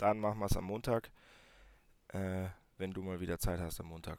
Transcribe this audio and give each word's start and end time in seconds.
dann 0.00 0.18
machen 0.18 0.38
wir 0.38 0.46
es 0.46 0.56
am 0.56 0.64
Montag, 0.64 1.10
äh, 2.08 2.46
wenn 2.78 2.92
du 2.92 3.02
mal 3.02 3.20
wieder 3.20 3.38
Zeit 3.38 3.60
hast 3.60 3.80
am 3.80 3.86
Montag. 3.86 4.18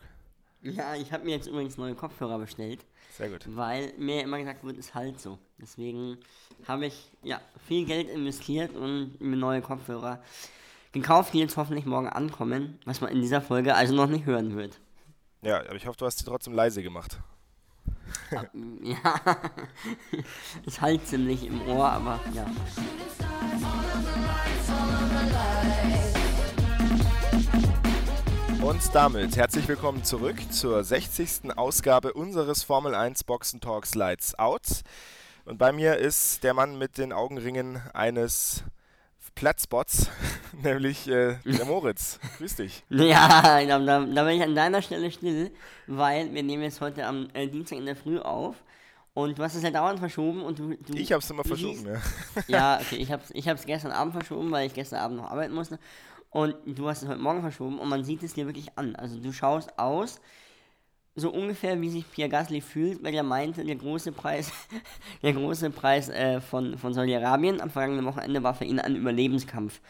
Ja, 0.61 0.95
ich 0.95 1.11
habe 1.11 1.25
mir 1.25 1.31
jetzt 1.31 1.47
übrigens 1.47 1.77
neue 1.77 1.95
Kopfhörer 1.95 2.37
bestellt. 2.37 2.85
Sehr 3.17 3.29
gut. 3.29 3.45
Weil 3.47 3.93
mir 3.97 4.21
immer 4.21 4.37
gesagt 4.37 4.63
wird, 4.63 4.77
ist 4.77 4.93
halt 4.93 5.19
so. 5.19 5.39
Deswegen 5.57 6.19
habe 6.67 6.85
ich 6.85 7.11
ja 7.23 7.41
viel 7.67 7.85
Geld 7.85 8.09
investiert 8.09 8.75
und 8.75 9.19
mir 9.19 9.37
neue 9.37 9.61
Kopfhörer 9.61 10.21
gekauft, 10.91 11.33
die 11.33 11.39
jetzt 11.39 11.57
hoffentlich 11.57 11.85
morgen 11.85 12.09
ankommen, 12.09 12.77
was 12.85 13.01
man 13.01 13.11
in 13.11 13.21
dieser 13.21 13.41
Folge 13.41 13.73
also 13.75 13.95
noch 13.95 14.07
nicht 14.07 14.25
hören 14.25 14.55
wird. 14.55 14.79
Ja, 15.41 15.61
aber 15.61 15.75
ich 15.75 15.87
hoffe, 15.87 15.97
du 15.97 16.05
hast 16.05 16.19
sie 16.19 16.25
trotzdem 16.25 16.53
leise 16.53 16.83
gemacht. 16.83 17.19
ja, 18.83 19.19
ist 20.65 20.81
halt 20.81 21.07
ziemlich 21.07 21.45
im 21.45 21.67
Ohr, 21.67 21.89
aber 21.89 22.19
ja. 22.35 22.45
Und 28.71 28.95
damit 28.95 29.35
herzlich 29.35 29.67
willkommen 29.67 30.05
zurück 30.05 30.37
zur 30.49 30.81
60. 30.81 31.57
Ausgabe 31.57 32.13
unseres 32.13 32.63
Formel 32.63 32.95
1 32.95 33.25
Boxen 33.25 33.59
Talks 33.59 33.95
Lights 33.95 34.39
Out. 34.39 34.61
Und 35.43 35.57
bei 35.57 35.73
mir 35.73 35.97
ist 35.97 36.45
der 36.45 36.53
Mann 36.53 36.77
mit 36.77 36.97
den 36.97 37.11
Augenringen 37.11 37.81
eines 37.93 38.63
Platzbots, 39.35 40.09
nämlich 40.63 41.09
äh, 41.09 41.35
der 41.43 41.65
Moritz. 41.65 42.17
Grüß 42.37 42.55
dich. 42.55 42.85
Ja, 42.87 43.61
da, 43.67 43.77
da, 43.77 44.05
da, 44.05 44.23
bin 44.23 44.37
ich 44.37 44.41
an 44.41 44.55
deiner 44.55 44.81
Stelle 44.81 45.11
still, 45.11 45.51
weil 45.87 46.33
wir 46.33 46.41
nehmen 46.41 46.63
jetzt 46.63 46.79
heute 46.79 47.05
am 47.05 47.27
äh, 47.33 47.47
Dienstag 47.47 47.77
in 47.77 47.85
der 47.85 47.97
Früh 47.97 48.19
auf. 48.19 48.55
Und 49.13 49.37
du 49.37 49.43
hast 49.43 49.55
es 49.55 49.63
ja 49.63 49.71
dauernd 49.71 49.99
verschoben 49.99 50.41
und 50.43 50.59
du. 50.59 50.77
du 50.77 50.93
ich 50.93 51.11
hab's 51.11 51.29
immer 51.29 51.43
verschoben, 51.43 51.85
siehst, 52.33 52.47
ja. 52.47 52.77
Ja, 52.77 52.79
okay, 52.81 52.95
ich 52.95 53.11
hab's, 53.11 53.31
ich 53.33 53.49
hab's 53.49 53.65
gestern 53.65 53.91
Abend 53.91 54.13
verschoben, 54.13 54.49
weil 54.49 54.67
ich 54.67 54.73
gestern 54.73 54.99
Abend 54.99 55.17
noch 55.17 55.29
arbeiten 55.29 55.53
musste. 55.53 55.77
Und 56.31 56.55
du 56.65 56.87
hast 56.87 57.03
es 57.03 57.09
heute 57.09 57.19
Morgen 57.19 57.41
verschoben 57.41 57.77
und 57.77 57.89
man 57.89 58.03
sieht 58.03 58.23
es 58.23 58.33
dir 58.33 58.45
wirklich 58.45 58.77
an. 58.77 58.95
Also 58.95 59.19
du 59.19 59.31
schaust 59.33 59.77
aus, 59.77 60.21
so 61.13 61.29
ungefähr 61.29 61.79
wie 61.81 61.89
sich 61.89 62.09
Pierre 62.09 62.29
Gasly 62.29 62.61
fühlt, 62.61 63.03
weil 63.03 63.13
er 63.13 63.23
meinte, 63.23 63.65
der 63.65 63.75
große 63.75 64.13
Preis, 64.13 64.51
der 65.23 65.33
große 65.33 65.69
Preis 65.71 66.07
äh, 66.09 66.39
von, 66.39 66.77
von 66.77 66.93
Saudi-Arabien 66.93 67.59
am 67.59 67.69
vergangenen 67.69 68.05
Wochenende 68.05 68.41
war 68.43 68.53
für 68.53 68.63
ihn 68.63 68.79
ein 68.79 68.95
Überlebenskampf. 68.95 69.81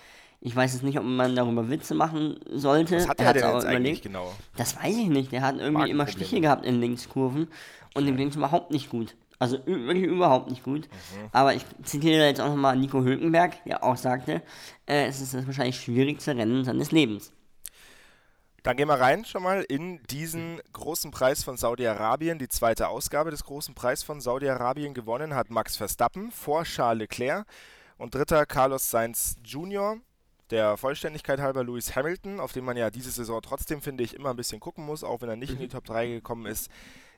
Ich 0.43 0.55
weiß 0.55 0.73
jetzt 0.73 0.81
nicht, 0.81 0.97
ob 0.97 1.05
man 1.05 1.35
darüber 1.35 1.69
Witze 1.69 1.93
machen 1.93 2.39
sollte. 2.49 2.97
Was 2.97 3.09
hat 3.09 3.19
er, 3.19 3.27
er 3.27 3.33
denn 3.33 3.53
jetzt 3.53 3.65
eigentlich 3.65 4.01
genau? 4.01 4.33
Das 4.57 4.75
weiß 4.75 4.97
ich 4.97 5.09
nicht. 5.09 5.31
Der 5.31 5.43
hat 5.43 5.59
irgendwie 5.59 5.91
immer 5.91 6.07
Stiche 6.07 6.41
gehabt 6.41 6.65
in 6.65 6.81
Linkskurven 6.81 7.47
und 7.93 8.05
dem 8.07 8.17
ging 8.17 8.29
es 8.29 8.35
überhaupt 8.35 8.71
nicht 8.71 8.89
gut. 8.89 9.15
Also 9.41 9.57
wirklich 9.65 10.03
überhaupt 10.03 10.51
nicht 10.51 10.63
gut. 10.63 10.87
Mhm. 10.87 11.29
Aber 11.31 11.55
ich 11.55 11.65
zitiere 11.81 12.27
jetzt 12.27 12.39
auch 12.39 12.49
nochmal 12.49 12.77
Nico 12.77 13.03
Hülkenberg, 13.03 13.63
der 13.63 13.83
auch 13.83 13.97
sagte, 13.97 14.43
äh, 14.85 15.07
es 15.07 15.19
ist 15.19 15.33
das 15.33 15.47
wahrscheinlich 15.47 15.79
schwierigste 15.79 16.37
Rennen 16.37 16.63
seines 16.63 16.91
Lebens. 16.91 17.33
Dann 18.61 18.77
gehen 18.77 18.87
wir 18.87 18.99
rein 18.99 19.25
schon 19.25 19.41
mal 19.41 19.63
in 19.63 19.99
diesen 20.11 20.61
großen 20.73 21.09
Preis 21.09 21.43
von 21.43 21.57
Saudi-Arabien. 21.57 22.37
Die 22.37 22.49
zweite 22.49 22.89
Ausgabe 22.89 23.31
des 23.31 23.43
großen 23.43 23.73
Preis 23.73 24.03
von 24.03 24.21
Saudi-Arabien 24.21 24.93
gewonnen 24.93 25.33
hat 25.33 25.49
Max 25.49 25.75
Verstappen 25.75 26.31
vor 26.31 26.63
Charles 26.63 26.99
Leclerc 26.99 27.47
und 27.97 28.13
dritter 28.13 28.45
Carlos 28.45 28.91
Sainz 28.91 29.37
Jr. 29.43 29.97
Der 30.51 30.77
Vollständigkeit 30.77 31.39
halber 31.39 31.63
Lewis 31.63 31.95
Hamilton, 31.95 32.39
auf 32.39 32.53
den 32.53 32.63
man 32.63 32.77
ja 32.77 32.91
diese 32.91 33.09
Saison 33.09 33.41
trotzdem, 33.41 33.81
finde 33.81 34.03
ich, 34.03 34.13
immer 34.13 34.29
ein 34.29 34.35
bisschen 34.35 34.59
gucken 34.59 34.85
muss, 34.85 35.03
auch 35.03 35.21
wenn 35.21 35.29
er 35.29 35.35
nicht 35.35 35.53
in 35.53 35.57
die 35.57 35.65
mhm. 35.65 35.71
Top 35.71 35.85
3 35.85 36.05
gekommen 36.09 36.45
ist 36.45 36.69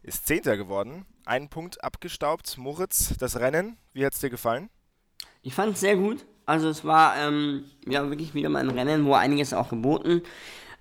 ist 0.03 0.27
Zehnter 0.27 0.57
geworden. 0.57 1.05
Einen 1.25 1.49
Punkt 1.49 1.83
abgestaubt. 1.83 2.57
Moritz, 2.57 3.15
das 3.17 3.39
Rennen, 3.39 3.77
wie 3.93 4.05
hat 4.05 4.13
es 4.13 4.19
dir 4.19 4.29
gefallen? 4.29 4.69
Ich 5.41 5.55
fand 5.55 5.73
es 5.73 5.79
sehr 5.79 5.95
gut. 5.95 6.25
Also 6.45 6.67
es 6.67 6.83
war 6.83 7.15
ähm, 7.17 7.65
ja 7.87 8.07
wirklich 8.09 8.33
wieder 8.33 8.49
mal 8.49 8.59
ein 8.59 8.69
Rennen, 8.69 9.05
wo 9.05 9.13
einiges 9.13 9.53
auch 9.53 9.69
geboten 9.69 10.21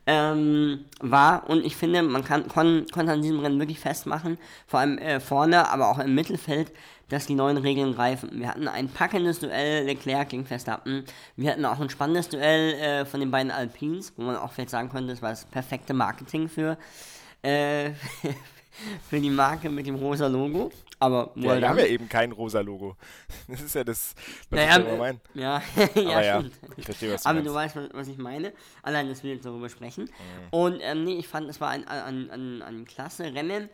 ähm, 0.06 0.84
war. 1.00 1.48
Und 1.48 1.64
ich 1.64 1.76
finde, 1.76 2.02
man 2.02 2.24
kann, 2.24 2.48
kon, 2.48 2.86
konnte 2.92 3.12
an 3.12 3.22
diesem 3.22 3.40
Rennen 3.40 3.60
wirklich 3.60 3.78
festmachen, 3.78 4.38
vor 4.66 4.80
allem 4.80 4.98
äh, 4.98 5.20
vorne, 5.20 5.68
aber 5.68 5.88
auch 5.88 5.98
im 5.98 6.14
Mittelfeld, 6.14 6.72
dass 7.08 7.26
die 7.26 7.34
neuen 7.34 7.58
Regeln 7.58 7.94
greifen. 7.94 8.30
Wir 8.32 8.48
hatten 8.48 8.68
ein 8.68 8.88
packendes 8.88 9.38
Duell 9.38 9.84
Leclerc 9.84 10.30
gegen 10.30 10.46
Verstappen. 10.46 11.04
Wir 11.36 11.50
hatten 11.50 11.64
auch 11.64 11.78
ein 11.78 11.90
spannendes 11.90 12.28
Duell 12.28 12.74
äh, 12.74 13.04
von 13.04 13.20
den 13.20 13.30
beiden 13.30 13.52
Alpines, 13.52 14.12
wo 14.16 14.22
man 14.22 14.36
auch 14.36 14.52
vielleicht 14.52 14.70
sagen 14.70 14.88
könnte, 14.88 15.12
das 15.12 15.22
war 15.22 15.30
das 15.30 15.44
perfekte 15.44 15.94
Marketing 15.94 16.48
für, 16.48 16.78
äh, 17.42 17.90
für 19.08 19.20
die 19.20 19.30
Marke 19.30 19.68
mit 19.68 19.86
dem 19.86 19.96
rosa 19.96 20.26
Logo. 20.26 20.70
Aber 20.98 21.32
ja, 21.34 21.60
wir 21.60 21.68
haben 21.68 21.78
ja 21.78 21.86
eben 21.86 22.08
kein 22.08 22.32
rosa 22.32 22.60
Logo. 22.60 22.96
Das 23.48 23.60
ist 23.60 23.74
ja 23.74 23.82
das, 23.82 24.14
was 24.50 24.58
naja, 24.58 24.78
ich 24.78 24.98
meine. 24.98 25.20
Ja, 25.34 25.62
ja, 25.94 26.22
ja, 26.22 26.44
ich 26.76 26.84
verstehe, 26.84 27.12
was 27.12 27.22
du 27.22 27.28
Aber 27.28 27.40
meinst. 27.40 27.50
du 27.50 27.54
weißt, 27.54 27.94
was 27.94 28.08
ich 28.08 28.18
meine. 28.18 28.52
Allein, 28.82 29.08
dass 29.08 29.22
wir 29.22 29.34
jetzt 29.34 29.44
darüber 29.44 29.68
sprechen. 29.68 30.04
Mhm. 30.04 30.48
Und 30.50 30.80
ähm, 30.80 31.04
nee, 31.04 31.18
ich 31.18 31.28
fand, 31.28 31.48
es 31.50 31.60
war 31.60 31.70
ein, 31.70 31.86
ein, 31.88 32.30
ein, 32.30 32.62
ein 32.62 32.84
klasse 32.84 33.34
Rennen. 33.34 33.68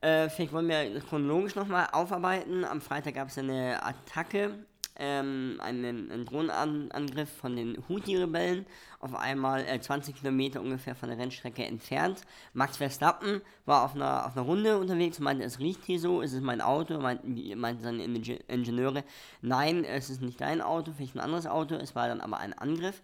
Äh, 0.00 0.28
vielleicht 0.28 0.52
wollen 0.52 0.68
wir 0.68 0.94
das 0.94 1.06
chronologisch 1.06 1.54
nochmal 1.54 1.88
aufarbeiten. 1.92 2.64
Am 2.64 2.80
Freitag 2.80 3.14
gab 3.14 3.28
es 3.28 3.38
eine 3.38 3.82
Attacke 3.82 4.54
ähm, 4.98 5.58
einen, 5.60 6.10
einen 6.10 6.24
Drohnenangriff 6.24 7.30
von 7.30 7.56
den 7.56 7.82
Houthi-Rebellen 7.88 8.66
auf 9.00 9.14
einmal 9.14 9.64
äh, 9.66 9.80
20 9.80 10.16
Kilometer 10.16 10.60
ungefähr 10.60 10.94
von 10.94 11.08
der 11.08 11.18
Rennstrecke 11.18 11.64
entfernt. 11.64 12.22
Max 12.52 12.76
Verstappen 12.76 13.40
war 13.64 13.84
auf 13.84 13.94
einer, 13.94 14.26
auf 14.26 14.36
einer 14.36 14.46
Runde 14.46 14.78
unterwegs 14.78 15.18
und 15.18 15.24
meinte, 15.24 15.44
es 15.44 15.58
riecht 15.58 15.84
hier 15.84 16.00
so, 16.00 16.22
es 16.22 16.32
ist 16.32 16.42
mein 16.42 16.60
Auto, 16.60 16.98
meinten, 16.98 17.58
meinten 17.58 17.82
seine 17.82 18.04
Ingenieure, 18.04 19.04
nein, 19.42 19.84
es 19.84 20.10
ist 20.10 20.22
nicht 20.22 20.40
dein 20.40 20.60
Auto, 20.60 20.92
vielleicht 20.96 21.14
ein 21.14 21.20
anderes 21.20 21.46
Auto, 21.46 21.74
es 21.74 21.94
war 21.94 22.08
dann 22.08 22.20
aber 22.20 22.38
ein 22.38 22.52
Angriff. 22.52 23.02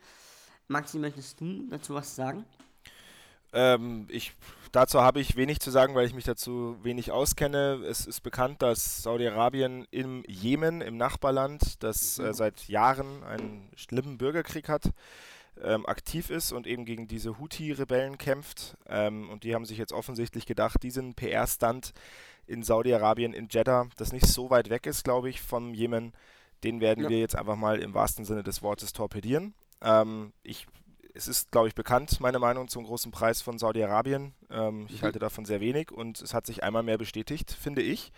Maxi, 0.68 0.98
möchtest 0.98 1.40
du 1.40 1.66
dazu 1.68 1.94
was 1.94 2.16
sagen? 2.16 2.44
Ähm, 3.52 4.06
ich, 4.08 4.32
dazu 4.72 5.02
habe 5.02 5.20
ich 5.20 5.36
wenig 5.36 5.60
zu 5.60 5.70
sagen, 5.70 5.94
weil 5.94 6.06
ich 6.06 6.14
mich 6.14 6.24
dazu 6.24 6.76
wenig 6.82 7.12
auskenne. 7.12 7.84
Es 7.86 8.06
ist 8.06 8.22
bekannt, 8.22 8.62
dass 8.62 9.02
Saudi-Arabien 9.02 9.86
im 9.90 10.24
Jemen, 10.26 10.80
im 10.80 10.96
Nachbarland, 10.96 11.82
das 11.82 12.18
äh, 12.18 12.22
mhm. 12.24 12.32
seit 12.32 12.68
Jahren 12.68 13.22
einen 13.22 13.68
schlimmen 13.76 14.18
Bürgerkrieg 14.18 14.68
hat, 14.68 14.90
ähm, 15.62 15.86
aktiv 15.86 16.30
ist 16.30 16.52
und 16.52 16.66
eben 16.66 16.84
gegen 16.84 17.06
diese 17.06 17.38
Houthi-Rebellen 17.38 18.18
kämpft. 18.18 18.76
Ähm, 18.86 19.30
und 19.30 19.44
die 19.44 19.54
haben 19.54 19.66
sich 19.66 19.78
jetzt 19.78 19.92
offensichtlich 19.92 20.46
gedacht, 20.46 20.82
diesen 20.82 21.14
PR-Stand 21.14 21.92
in 22.46 22.62
Saudi-Arabien, 22.62 23.34
in 23.34 23.48
Jeddah, 23.48 23.86
das 23.96 24.12
nicht 24.12 24.26
so 24.26 24.50
weit 24.50 24.70
weg 24.70 24.86
ist, 24.86 25.04
glaube 25.04 25.30
ich, 25.30 25.40
vom 25.40 25.74
Jemen, 25.74 26.12
den 26.64 26.80
werden 26.80 27.04
ja. 27.04 27.10
wir 27.10 27.18
jetzt 27.18 27.36
einfach 27.36 27.56
mal 27.56 27.78
im 27.78 27.94
wahrsten 27.94 28.24
Sinne 28.24 28.42
des 28.42 28.62
Wortes 28.62 28.92
torpedieren. 28.92 29.54
Ähm, 29.80 30.32
ich 30.42 30.66
es 31.14 31.28
ist, 31.28 31.50
glaube 31.50 31.68
ich, 31.68 31.74
bekannt, 31.74 32.20
meine 32.20 32.38
Meinung 32.38 32.68
zum 32.68 32.84
großen 32.84 33.12
Preis 33.12 33.42
von 33.42 33.58
Saudi-Arabien. 33.58 34.32
Ähm, 34.52 34.86
ich 34.88 35.00
mhm. 35.00 35.06
halte 35.06 35.18
davon 35.18 35.44
sehr 35.44 35.60
wenig 35.60 35.90
und 35.90 36.20
es 36.20 36.34
hat 36.34 36.46
sich 36.46 36.62
einmal 36.62 36.82
mehr 36.82 36.98
bestätigt, 36.98 37.50
finde 37.50 37.82
ich, 37.82 38.12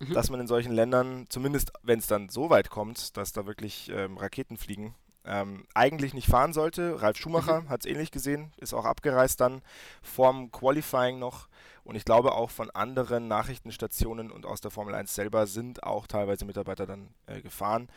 mhm. 0.00 0.12
dass 0.12 0.30
man 0.30 0.40
in 0.40 0.46
solchen 0.46 0.72
Ländern, 0.72 1.26
zumindest 1.28 1.72
wenn 1.82 1.98
es 1.98 2.06
dann 2.06 2.28
so 2.28 2.50
weit 2.50 2.70
kommt, 2.70 3.16
dass 3.16 3.32
da 3.32 3.46
wirklich 3.46 3.90
ähm, 3.94 4.16
Raketen 4.18 4.56
fliegen, 4.56 4.94
ähm, 5.24 5.66
eigentlich 5.74 6.14
nicht 6.14 6.28
fahren 6.28 6.52
sollte. 6.52 7.02
Ralf 7.02 7.16
Schumacher 7.16 7.62
mhm. 7.62 7.68
hat 7.68 7.80
es 7.80 7.86
ähnlich 7.86 8.10
gesehen, 8.10 8.52
ist 8.58 8.74
auch 8.74 8.84
abgereist 8.84 9.40
dann 9.40 9.62
vorm 10.02 10.50
Qualifying 10.52 11.18
noch. 11.18 11.48
Und 11.84 11.94
ich 11.94 12.04
glaube 12.04 12.32
auch 12.32 12.50
von 12.50 12.70
anderen 12.70 13.28
Nachrichtenstationen 13.28 14.32
und 14.32 14.44
aus 14.44 14.60
der 14.60 14.72
Formel 14.72 14.94
1 14.94 15.14
selber 15.14 15.46
sind 15.46 15.84
auch 15.84 16.06
teilweise 16.08 16.44
Mitarbeiter 16.44 16.84
dann 16.86 17.08
äh, 17.26 17.40
gefahren. 17.40 17.88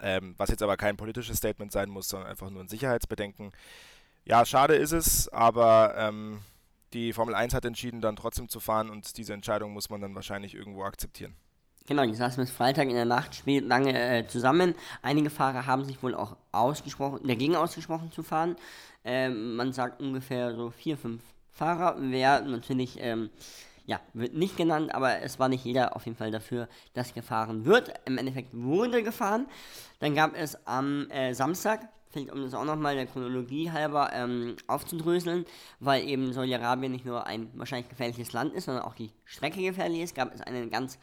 Ähm, 0.00 0.34
was 0.38 0.50
jetzt 0.50 0.62
aber 0.62 0.76
kein 0.76 0.96
politisches 0.96 1.38
Statement 1.38 1.72
sein 1.72 1.88
muss, 1.88 2.08
sondern 2.08 2.30
einfach 2.30 2.50
nur 2.50 2.62
ein 2.62 2.68
Sicherheitsbedenken. 2.68 3.52
Ja, 4.24 4.44
schade 4.44 4.74
ist 4.74 4.92
es, 4.92 5.28
aber 5.28 5.94
ähm, 5.96 6.40
die 6.92 7.12
Formel 7.12 7.34
1 7.34 7.54
hat 7.54 7.64
entschieden, 7.64 8.00
dann 8.00 8.16
trotzdem 8.16 8.48
zu 8.48 8.60
fahren 8.60 8.90
und 8.90 9.16
diese 9.16 9.32
Entscheidung 9.32 9.72
muss 9.72 9.90
man 9.90 10.00
dann 10.00 10.14
wahrscheinlich 10.14 10.54
irgendwo 10.54 10.84
akzeptieren. 10.84 11.34
Genau, 11.86 12.04
die 12.04 12.14
saßen 12.14 12.42
bis 12.42 12.50
Freitag 12.50 12.88
in 12.88 12.94
der 12.94 13.06
Nacht 13.06 13.34
spät 13.34 13.64
lange 13.64 13.98
äh, 13.98 14.26
zusammen. 14.26 14.74
Einige 15.00 15.30
Fahrer 15.30 15.64
haben 15.64 15.86
sich 15.86 16.02
wohl 16.02 16.14
auch 16.14 16.36
ausgesprochen, 16.52 17.26
dagegen 17.26 17.56
ausgesprochen 17.56 18.12
zu 18.12 18.22
fahren. 18.22 18.56
Ähm, 19.04 19.56
man 19.56 19.72
sagt 19.72 20.00
ungefähr 20.00 20.54
so 20.54 20.70
vier, 20.70 20.98
fünf 20.98 21.22
Fahrer. 21.50 21.96
Wer 21.98 22.42
natürlich 22.42 22.98
ähm, 23.00 23.30
ja, 23.86 24.00
wird 24.12 24.34
nicht 24.34 24.58
genannt, 24.58 24.94
aber 24.94 25.22
es 25.22 25.38
war 25.38 25.48
nicht 25.48 25.64
jeder 25.64 25.96
auf 25.96 26.04
jeden 26.04 26.18
Fall 26.18 26.30
dafür, 26.30 26.68
dass 26.92 27.14
gefahren 27.14 27.64
wird. 27.64 27.90
Im 28.04 28.18
Endeffekt 28.18 28.50
wurde 28.52 29.02
gefahren. 29.02 29.46
Dann 29.98 30.14
gab 30.14 30.36
es 30.36 30.66
am 30.66 31.08
äh, 31.10 31.32
Samstag, 31.32 31.88
vielleicht 32.10 32.32
um 32.32 32.42
das 32.42 32.54
auch 32.54 32.64
nochmal 32.64 32.94
der 32.94 33.06
Chronologie 33.06 33.70
halber 33.70 34.10
ähm, 34.12 34.56
aufzudröseln, 34.66 35.44
weil 35.80 36.08
eben 36.08 36.32
Saudi-Arabien 36.32 36.92
nicht 36.92 37.04
nur 37.04 37.26
ein 37.26 37.50
wahrscheinlich 37.54 37.88
gefährliches 37.88 38.32
Land 38.32 38.54
ist, 38.54 38.64
sondern 38.64 38.84
auch 38.84 38.94
die 38.94 39.10
Strecke 39.24 39.62
gefährlich 39.62 40.00
ist, 40.00 40.14
gab 40.14 40.34
es 40.34 40.40
einen 40.40 40.70
ganz 40.70 40.98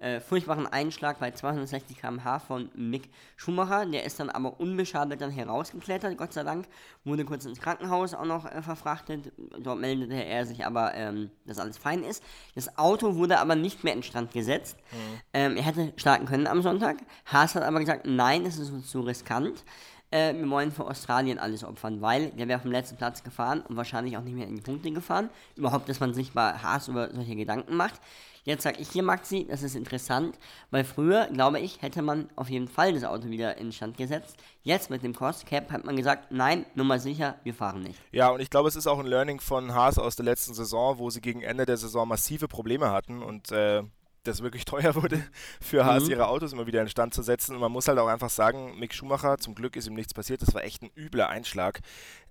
äh, 0.00 0.20
furchtbaren 0.20 0.66
Einschlag 0.66 1.18
bei 1.18 1.30
260 1.30 1.98
km/h 1.98 2.38
von 2.38 2.70
Mick 2.74 3.10
Schumacher. 3.36 3.84
Der 3.84 4.04
ist 4.04 4.18
dann 4.18 4.30
aber 4.30 4.58
unbeschadet 4.58 5.20
dann 5.20 5.30
herausgeklettert, 5.30 6.16
Gott 6.16 6.32
sei 6.32 6.42
Dank. 6.42 6.66
Wurde 7.04 7.26
kurz 7.26 7.44
ins 7.44 7.60
Krankenhaus 7.60 8.14
auch 8.14 8.24
noch 8.24 8.46
äh, 8.46 8.62
verfrachtet. 8.62 9.30
Dort 9.58 9.78
meldete 9.78 10.14
er 10.14 10.46
sich 10.46 10.64
aber, 10.64 10.94
ähm, 10.94 11.30
dass 11.44 11.58
alles 11.58 11.76
fein 11.76 12.02
ist. 12.02 12.22
Das 12.54 12.78
Auto 12.78 13.16
wurde 13.16 13.40
aber 13.40 13.56
nicht 13.56 13.84
mehr 13.84 13.92
in 13.92 14.02
Stand 14.02 14.32
gesetzt. 14.32 14.78
Mhm. 14.90 15.20
Ähm, 15.34 15.56
er 15.58 15.62
hätte 15.64 15.92
starten 15.96 16.24
können 16.24 16.46
am 16.46 16.62
Sonntag. 16.62 16.96
Haas 17.26 17.54
hat 17.54 17.62
aber 17.62 17.80
gesagt, 17.80 18.06
nein, 18.06 18.46
es 18.46 18.58
ist 18.58 18.70
uns 18.70 18.88
zu 18.88 19.00
riskant. 19.00 19.64
Äh, 20.10 20.34
wir 20.34 20.48
wollen 20.50 20.72
für 20.72 20.86
Australien 20.86 21.38
alles 21.38 21.64
opfern, 21.64 22.00
weil 22.00 22.30
der 22.30 22.48
wäre 22.48 22.60
vom 22.60 22.72
letzten 22.72 22.96
Platz 22.96 23.22
gefahren 23.22 23.62
und 23.68 23.76
wahrscheinlich 23.76 24.16
auch 24.16 24.22
nicht 24.22 24.34
mehr 24.34 24.46
in 24.46 24.56
die 24.56 24.62
Punkte 24.62 24.90
gefahren. 24.90 25.30
Überhaupt, 25.56 25.88
dass 25.88 26.00
man 26.00 26.14
sich 26.14 26.32
bei 26.32 26.52
Haas 26.52 26.88
über 26.88 27.12
solche 27.12 27.36
Gedanken 27.36 27.76
macht. 27.76 28.00
Jetzt 28.44 28.62
sage 28.62 28.80
ich 28.80 28.88
hier, 28.88 29.02
Maxi, 29.02 29.46
das 29.48 29.62
ist 29.62 29.76
interessant, 29.76 30.38
weil 30.70 30.82
früher, 30.84 31.26
glaube 31.26 31.60
ich, 31.60 31.82
hätte 31.82 32.00
man 32.00 32.30
auf 32.36 32.48
jeden 32.48 32.68
Fall 32.68 32.94
das 32.94 33.04
Auto 33.04 33.28
wieder 33.28 33.58
in 33.58 33.70
Stand 33.70 33.98
gesetzt. 33.98 34.36
Jetzt 34.62 34.88
mit 34.88 35.02
dem 35.02 35.14
Cost 35.14 35.46
Cap 35.46 35.70
hat 35.70 35.84
man 35.84 35.94
gesagt, 35.94 36.32
nein, 36.32 36.64
nur 36.74 36.86
mal 36.86 36.98
sicher, 36.98 37.36
wir 37.44 37.52
fahren 37.52 37.82
nicht. 37.82 38.00
Ja, 38.12 38.30
und 38.30 38.40
ich 38.40 38.48
glaube, 38.48 38.68
es 38.68 38.76
ist 38.76 38.86
auch 38.86 38.98
ein 38.98 39.06
Learning 39.06 39.40
von 39.40 39.74
Haas 39.74 39.98
aus 39.98 40.16
der 40.16 40.24
letzten 40.24 40.54
Saison, 40.54 40.98
wo 40.98 41.10
sie 41.10 41.20
gegen 41.20 41.42
Ende 41.42 41.66
der 41.66 41.76
Saison 41.76 42.08
massive 42.08 42.48
Probleme 42.48 42.90
hatten 42.90 43.22
und 43.22 43.52
äh, 43.52 43.82
das 44.24 44.42
wirklich 44.42 44.64
teuer 44.66 44.94
wurde 44.94 45.22
für 45.60 45.84
Haas, 45.84 46.04
mhm. 46.04 46.10
ihre 46.10 46.28
Autos 46.28 46.52
immer 46.52 46.66
wieder 46.66 46.82
in 46.82 46.88
Stand 46.88 47.14
zu 47.14 47.22
setzen. 47.22 47.54
Und 47.54 47.60
man 47.60 47.72
muss 47.72 47.88
halt 47.88 47.98
auch 47.98 48.08
einfach 48.08 48.30
sagen, 48.30 48.78
Mick 48.78 48.94
Schumacher, 48.94 49.38
zum 49.38 49.54
Glück 49.54 49.76
ist 49.76 49.86
ihm 49.86 49.94
nichts 49.94 50.14
passiert, 50.14 50.42
das 50.42 50.54
war 50.54 50.64
echt 50.64 50.82
ein 50.82 50.90
übler 50.96 51.28
Einschlag. 51.28 51.80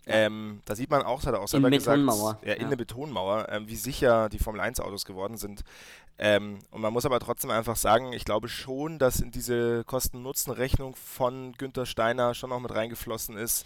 Ähm, 0.06 0.62
da 0.66 0.76
sieht 0.76 0.90
man 0.90 1.04
auch, 1.04 1.18
das 1.18 1.28
hat 1.28 1.36
er 1.36 1.42
auch 1.42 1.48
selber 1.48 1.68
in 1.68 1.74
gesagt, 1.76 2.00
ja, 2.00 2.54
in 2.54 2.64
ja. 2.64 2.70
der 2.70 2.76
Betonmauer, 2.78 3.48
ähm, 3.50 3.68
wie 3.68 3.76
sicher 3.76 4.30
die 4.30 4.40
Formel 4.40 4.62
1 4.62 4.80
Autos 4.80 5.06
geworden 5.06 5.38
sind. 5.38 5.64
Ähm, 6.18 6.60
und 6.72 6.82
man 6.82 6.92
muss 6.92 7.06
aber 7.06 7.20
trotzdem 7.20 7.52
einfach 7.52 7.76
sagen, 7.76 8.12
ich 8.14 8.26
glaube 8.26 8.50
schon, 8.50 8.98
dass 8.98 9.20
in 9.20 9.32
diese 9.32 9.84
Kosten-Nutzen-Rechnung 9.84 10.96
von 10.96 11.54
Günther 11.54 11.86
Steiner 11.86 12.34
schon 12.34 12.50
noch 12.50 12.60
mit 12.60 12.74
reingeflossen 12.74 13.38
ist. 13.38 13.66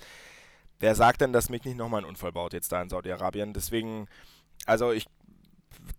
Wer 0.80 0.96
sagt 0.96 1.22
denn, 1.22 1.34
dass 1.34 1.50
Mick 1.50 1.66
nicht 1.66 1.78
nochmal 1.78 2.00
einen 2.00 2.10
Unfall 2.10 2.34
baut 2.34 2.54
jetzt 2.54 2.72
da 2.72 2.81
in 2.81 2.90
Saudi-Arabien? 2.90 3.54
Deswegen, 3.54 4.08
also 4.66 4.92
ich 4.92 5.08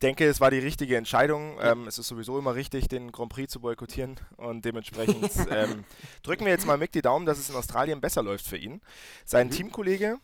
denke, 0.03 0.27
es 0.27 0.41
war 0.41 0.51
die 0.51 0.59
richtige 0.59 0.97
Entscheidung. 0.97 1.59
Ähm, 1.61 1.87
es 1.87 1.99
ist 1.99 2.09
sowieso 2.09 2.39
immer 2.39 2.55
richtig, 2.55 2.89
den 2.89 3.13
Grand 3.13 3.33
Prix 3.33 3.53
zu 3.53 3.61
boykottieren 3.61 4.17
und 4.37 4.65
dementsprechend 4.65 5.31
ähm, 5.51 5.85
drücken 6.23 6.45
wir 6.45 6.53
jetzt 6.53 6.67
mal 6.67 6.79
Mick 6.79 6.93
die 6.93 7.03
Daumen, 7.03 7.27
dass 7.27 7.39
es 7.39 7.51
in 7.51 7.57
Australien 7.57 8.01
besser 8.01 8.23
läuft 8.23 8.47
für 8.47 8.57
ihn. 8.57 8.81
Sein 9.25 9.49
mhm. 9.49 9.53
Teamkollege 9.53 10.19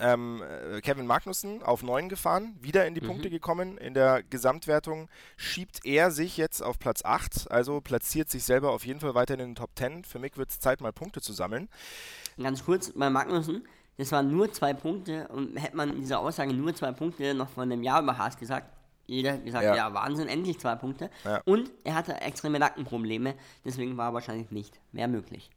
ähm, 0.00 0.42
äh, 0.42 0.80
Kevin 0.80 1.06
Magnussen 1.06 1.62
auf 1.62 1.82
9 1.82 2.08
gefahren, 2.08 2.56
wieder 2.60 2.86
in 2.86 2.94
die 2.94 3.00
mhm. 3.00 3.06
Punkte 3.06 3.30
gekommen. 3.30 3.78
In 3.78 3.94
der 3.94 4.22
Gesamtwertung 4.22 5.08
schiebt 5.36 5.84
er 5.84 6.10
sich 6.10 6.36
jetzt 6.36 6.62
auf 6.62 6.78
Platz 6.78 7.04
8, 7.04 7.50
also 7.50 7.80
platziert 7.80 8.30
sich 8.30 8.44
selber 8.44 8.72
auf 8.72 8.86
jeden 8.86 9.00
Fall 9.00 9.14
weiter 9.14 9.34
in 9.34 9.40
den 9.40 9.54
Top 9.54 9.70
10. 9.76 10.04
Für 10.04 10.18
Mick 10.18 10.36
wird 10.36 10.50
es 10.50 10.58
Zeit, 10.58 10.80
mal 10.80 10.92
Punkte 10.92 11.20
zu 11.20 11.32
sammeln. 11.32 11.68
Ganz 12.38 12.64
kurz 12.64 12.92
bei 12.92 13.10
Magnussen, 13.10 13.66
das 14.00 14.12
waren 14.12 14.30
nur 14.30 14.50
zwei 14.50 14.72
Punkte 14.72 15.28
und 15.28 15.56
hätte 15.58 15.76
man 15.76 15.90
in 15.90 16.00
dieser 16.00 16.20
Aussage 16.20 16.54
nur 16.54 16.74
zwei 16.74 16.90
Punkte 16.90 17.34
noch 17.34 17.50
vor 17.50 17.64
einem 17.64 17.82
Jahr 17.82 18.02
über 18.02 18.16
Haas 18.16 18.38
gesagt, 18.38 18.66
jeder 19.06 19.34
hat 19.34 19.44
gesagt, 19.44 19.64
ja. 19.64 19.76
ja, 19.76 19.92
Wahnsinn, 19.92 20.26
endlich 20.26 20.58
zwei 20.58 20.74
Punkte. 20.74 21.10
Ja. 21.22 21.42
Und 21.44 21.70
er 21.84 21.96
hatte 21.96 22.18
extreme 22.18 22.58
Nackenprobleme, 22.58 23.34
deswegen 23.62 23.98
war 23.98 24.14
wahrscheinlich 24.14 24.50
nicht 24.50 24.80
mehr 24.92 25.06
möglich. 25.06 25.50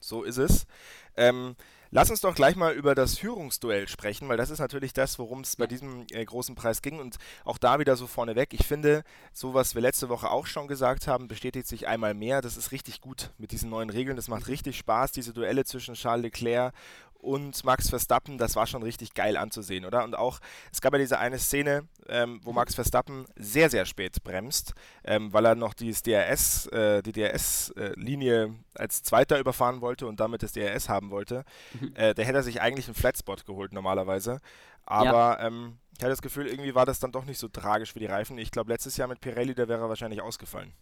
So 0.00 0.22
ist 0.22 0.38
es. 0.38 0.66
Ähm, 1.14 1.56
Lass 1.92 2.08
uns 2.08 2.20
doch 2.20 2.36
gleich 2.36 2.54
mal 2.54 2.72
über 2.72 2.94
das 2.94 3.18
Führungsduell 3.18 3.88
sprechen, 3.88 4.28
weil 4.28 4.36
das 4.36 4.50
ist 4.50 4.60
natürlich 4.60 4.92
das, 4.92 5.18
worum 5.18 5.40
es 5.40 5.56
bei 5.56 5.66
diesem 5.66 6.06
äh, 6.12 6.24
großen 6.24 6.54
Preis 6.54 6.82
ging. 6.82 7.00
Und 7.00 7.16
auch 7.44 7.58
da 7.58 7.80
wieder 7.80 7.96
so 7.96 8.06
vorneweg. 8.06 8.54
Ich 8.54 8.64
finde, 8.64 9.02
so 9.32 9.54
was 9.54 9.74
wir 9.74 9.82
letzte 9.82 10.08
Woche 10.08 10.30
auch 10.30 10.46
schon 10.46 10.68
gesagt 10.68 11.08
haben, 11.08 11.26
bestätigt 11.26 11.66
sich 11.66 11.88
einmal 11.88 12.14
mehr. 12.14 12.42
Das 12.42 12.56
ist 12.56 12.70
richtig 12.70 13.00
gut 13.00 13.30
mit 13.38 13.50
diesen 13.50 13.70
neuen 13.70 13.90
Regeln. 13.90 14.14
Das 14.14 14.28
macht 14.28 14.46
richtig 14.46 14.78
Spaß, 14.78 15.10
diese 15.10 15.32
Duelle 15.32 15.64
zwischen 15.64 15.94
Charles 15.94 16.22
Leclerc 16.22 16.72
und 17.20 17.64
Max 17.64 17.90
Verstappen, 17.90 18.38
das 18.38 18.56
war 18.56 18.66
schon 18.66 18.82
richtig 18.82 19.14
geil 19.14 19.36
anzusehen, 19.36 19.84
oder? 19.84 20.04
Und 20.04 20.16
auch, 20.16 20.40
es 20.72 20.80
gab 20.80 20.92
ja 20.92 20.98
diese 20.98 21.18
eine 21.18 21.38
Szene, 21.38 21.86
ähm, 22.08 22.40
wo 22.42 22.52
Max 22.52 22.74
Verstappen 22.74 23.26
sehr, 23.36 23.70
sehr 23.70 23.84
spät 23.84 24.22
bremst, 24.24 24.74
ähm, 25.04 25.32
weil 25.32 25.44
er 25.44 25.54
noch 25.54 25.74
dieses 25.74 26.02
DRS, 26.02 26.66
äh, 26.68 27.02
die 27.02 27.12
DRS-Linie 27.12 28.44
äh, 28.44 28.50
als 28.74 29.02
Zweiter 29.02 29.38
überfahren 29.38 29.80
wollte 29.80 30.06
und 30.06 30.20
damit 30.20 30.42
das 30.42 30.52
DRS 30.52 30.88
haben 30.88 31.10
wollte. 31.10 31.44
Mhm. 31.78 31.94
Äh, 31.94 32.14
der 32.14 32.24
hätte 32.24 32.42
sich 32.42 32.60
eigentlich 32.60 32.86
einen 32.86 32.94
Flatspot 32.94 33.44
geholt 33.44 33.72
normalerweise. 33.72 34.40
Aber 34.84 35.38
ja. 35.38 35.46
ähm, 35.46 35.78
ich 35.96 36.02
hatte 36.02 36.10
das 36.10 36.22
Gefühl, 36.22 36.46
irgendwie 36.46 36.74
war 36.74 36.86
das 36.86 36.98
dann 36.98 37.12
doch 37.12 37.26
nicht 37.26 37.38
so 37.38 37.48
tragisch 37.48 37.92
für 37.92 38.00
die 38.00 38.06
Reifen. 38.06 38.38
Ich 38.38 38.50
glaube, 38.50 38.72
letztes 38.72 38.96
Jahr 38.96 39.08
mit 39.08 39.20
Pirelli, 39.20 39.54
da 39.54 39.68
wäre 39.68 39.82
er 39.82 39.88
wahrscheinlich 39.88 40.22
ausgefallen. 40.22 40.72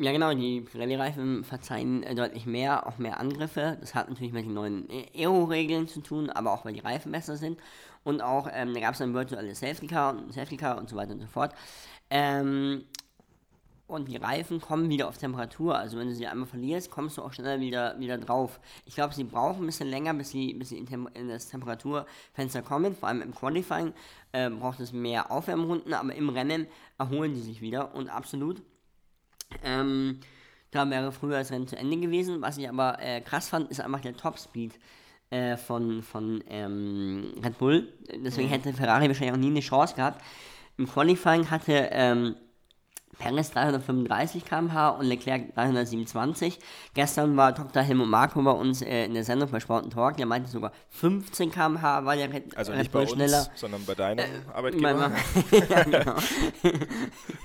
Ja, 0.00 0.12
genau, 0.12 0.32
die 0.32 0.60
Pirelli-Reifen 0.60 1.42
verzeihen 1.42 2.04
äh, 2.04 2.14
deutlich 2.14 2.46
mehr, 2.46 2.86
auch 2.86 2.98
mehr 2.98 3.18
Angriffe. 3.18 3.76
Das 3.80 3.96
hat 3.96 4.08
natürlich 4.08 4.32
mit 4.32 4.44
den 4.44 4.54
neuen 4.54 4.86
Aero-Regeln 5.12 5.88
zu 5.88 6.00
tun, 6.00 6.30
aber 6.30 6.52
auch 6.52 6.64
weil 6.64 6.72
die 6.72 6.80
Reifen 6.80 7.10
besser 7.10 7.36
sind. 7.36 7.58
Und 8.04 8.22
auch, 8.22 8.48
ähm, 8.52 8.74
da 8.74 8.80
gab 8.80 8.94
es 8.94 9.00
ein 9.00 9.12
virtuelles 9.12 9.58
Safety 9.58 9.88
Car 9.88 10.16
und 10.16 10.32
Safety 10.32 10.56
Car 10.56 10.78
und 10.78 10.88
so 10.88 10.94
weiter 10.94 11.14
und 11.14 11.20
so 11.20 11.26
fort. 11.26 11.52
Ähm, 12.10 12.84
und 13.88 14.06
die 14.08 14.18
Reifen 14.18 14.60
kommen 14.60 14.88
wieder 14.88 15.08
auf 15.08 15.18
Temperatur. 15.18 15.76
Also 15.76 15.98
wenn 15.98 16.08
du 16.08 16.14
sie 16.14 16.28
einmal 16.28 16.46
verlierst, 16.46 16.92
kommst 16.92 17.18
du 17.18 17.22
auch 17.22 17.32
schneller 17.32 17.58
wieder, 17.58 17.98
wieder 17.98 18.18
drauf. 18.18 18.60
Ich 18.84 18.94
glaube, 18.94 19.14
sie 19.14 19.24
brauchen 19.24 19.64
ein 19.64 19.66
bisschen 19.66 19.88
länger, 19.88 20.14
bis 20.14 20.30
sie, 20.30 20.54
bis 20.54 20.68
sie 20.68 20.78
in, 20.78 20.86
in 21.14 21.28
das 21.28 21.48
Temperaturfenster 21.48 22.62
kommen. 22.62 22.94
Vor 22.94 23.08
allem 23.08 23.22
im 23.22 23.34
Qualifying 23.34 23.92
äh, 24.30 24.48
braucht 24.48 24.78
es 24.78 24.92
mehr 24.92 25.32
Aufwärmrunden, 25.32 25.92
aber 25.92 26.14
im 26.14 26.28
Rennen 26.28 26.68
erholen 26.98 27.34
die 27.34 27.40
sich 27.40 27.60
wieder. 27.62 27.96
Und 27.96 28.10
absolut, 28.10 28.62
ähm, 29.64 30.20
da 30.70 30.88
wäre 30.90 31.12
früher 31.12 31.38
das 31.38 31.50
Rennen 31.50 31.66
zu 31.66 31.76
Ende 31.76 31.96
gewesen. 31.96 32.42
Was 32.42 32.58
ich 32.58 32.68
aber 32.68 32.98
äh, 33.00 33.20
krass 33.20 33.48
fand, 33.48 33.70
ist 33.70 33.80
einfach 33.80 34.00
der 34.00 34.16
Topspeed 34.16 34.78
äh, 35.30 35.56
von, 35.56 36.02
von 36.02 36.42
ähm, 36.48 37.34
Red 37.42 37.58
Bull. 37.58 37.92
Deswegen 38.24 38.48
mhm. 38.48 38.52
hätte 38.52 38.72
Ferrari 38.72 39.08
wahrscheinlich 39.08 39.32
auch 39.32 39.40
nie 39.40 39.50
eine 39.50 39.60
Chance 39.60 39.94
gehabt. 39.94 40.22
Im 40.76 40.86
Qualifying 40.86 41.50
hatte 41.50 41.88
ähm, 41.90 42.36
Perez 43.18 43.50
335 43.50 44.44
km/h 44.44 44.90
und 44.90 45.06
Leclerc 45.06 45.54
327. 45.54 46.58
Gestern 46.94 47.36
war 47.36 47.52
Dr. 47.52 47.82
Helmut 47.82 48.08
Marko 48.08 48.40
bei 48.42 48.52
uns 48.52 48.82
äh, 48.82 49.04
in 49.04 49.14
der 49.14 49.24
Sendung 49.24 49.50
bei 49.50 49.60
Sport 49.60 49.92
Talk, 49.92 50.16
der 50.16 50.26
meinte 50.26 50.48
sogar 50.48 50.72
15 50.90 51.50
km/h 51.50 52.04
war 52.04 52.16
der 52.16 52.32
Red, 52.32 52.56
also 52.56 52.72
nicht 52.72 52.92
bei 52.92 53.00
uns, 53.00 53.10
schneller. 53.10 53.48
sondern 53.54 53.84
bei 53.84 53.94
deinem 53.94 54.18
äh, 54.18 54.52
Arbeitgeber. 54.54 55.10
ja, 55.68 55.82
genau. 55.82 56.14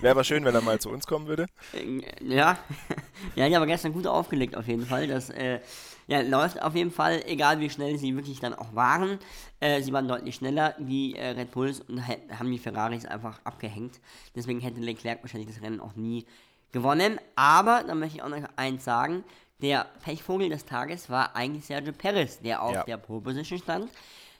Wäre 0.01 0.11
aber 0.11 0.23
schön, 0.23 0.45
wenn 0.45 0.55
er 0.55 0.61
mal 0.61 0.79
zu 0.79 0.89
uns 0.89 1.07
kommen 1.07 1.27
würde. 1.27 1.47
Äh, 1.73 2.01
ja, 2.21 2.57
ja, 3.35 3.47
ja, 3.47 3.57
aber 3.57 3.67
gestern 3.67 3.93
gut 3.93 4.07
aufgelegt 4.07 4.55
auf 4.55 4.67
jeden 4.67 4.85
Fall. 4.85 5.07
Das 5.07 5.29
äh, 5.29 5.59
ja, 6.07 6.21
läuft 6.21 6.61
auf 6.61 6.75
jeden 6.75 6.91
Fall, 6.91 7.23
egal 7.25 7.59
wie 7.59 7.69
schnell 7.69 7.97
sie 7.97 8.15
wirklich 8.15 8.39
dann 8.39 8.53
auch 8.53 8.75
waren. 8.75 9.19
Äh, 9.59 9.81
sie 9.81 9.93
waren 9.93 10.07
deutlich 10.07 10.35
schneller 10.35 10.75
wie 10.79 11.15
äh, 11.15 11.29
Red 11.29 11.51
Bulls 11.51 11.81
und 11.81 12.05
haben 12.07 12.51
die 12.51 12.59
Ferraris 12.59 13.05
einfach 13.05 13.39
abgehängt. 13.43 13.99
Deswegen 14.35 14.59
hätte 14.59 14.81
Leclerc 14.81 15.21
wahrscheinlich 15.21 15.53
das 15.53 15.61
Rennen 15.61 15.79
auch 15.79 15.95
nie 15.95 16.25
gewonnen. 16.71 17.19
Aber, 17.35 17.83
da 17.83 17.95
möchte 17.95 18.17
ich 18.17 18.23
auch 18.23 18.29
noch 18.29 18.43
eins 18.55 18.83
sagen, 18.83 19.23
der 19.61 19.85
Pechvogel 20.03 20.49
des 20.49 20.65
Tages 20.65 21.09
war 21.09 21.35
eigentlich 21.35 21.65
Sergio 21.65 21.93
Perez, 21.93 22.39
der 22.41 22.61
auf 22.61 22.73
ja. 22.73 22.83
der 22.83 22.97
Pole 22.97 23.21
Position 23.21 23.59
stand. 23.59 23.89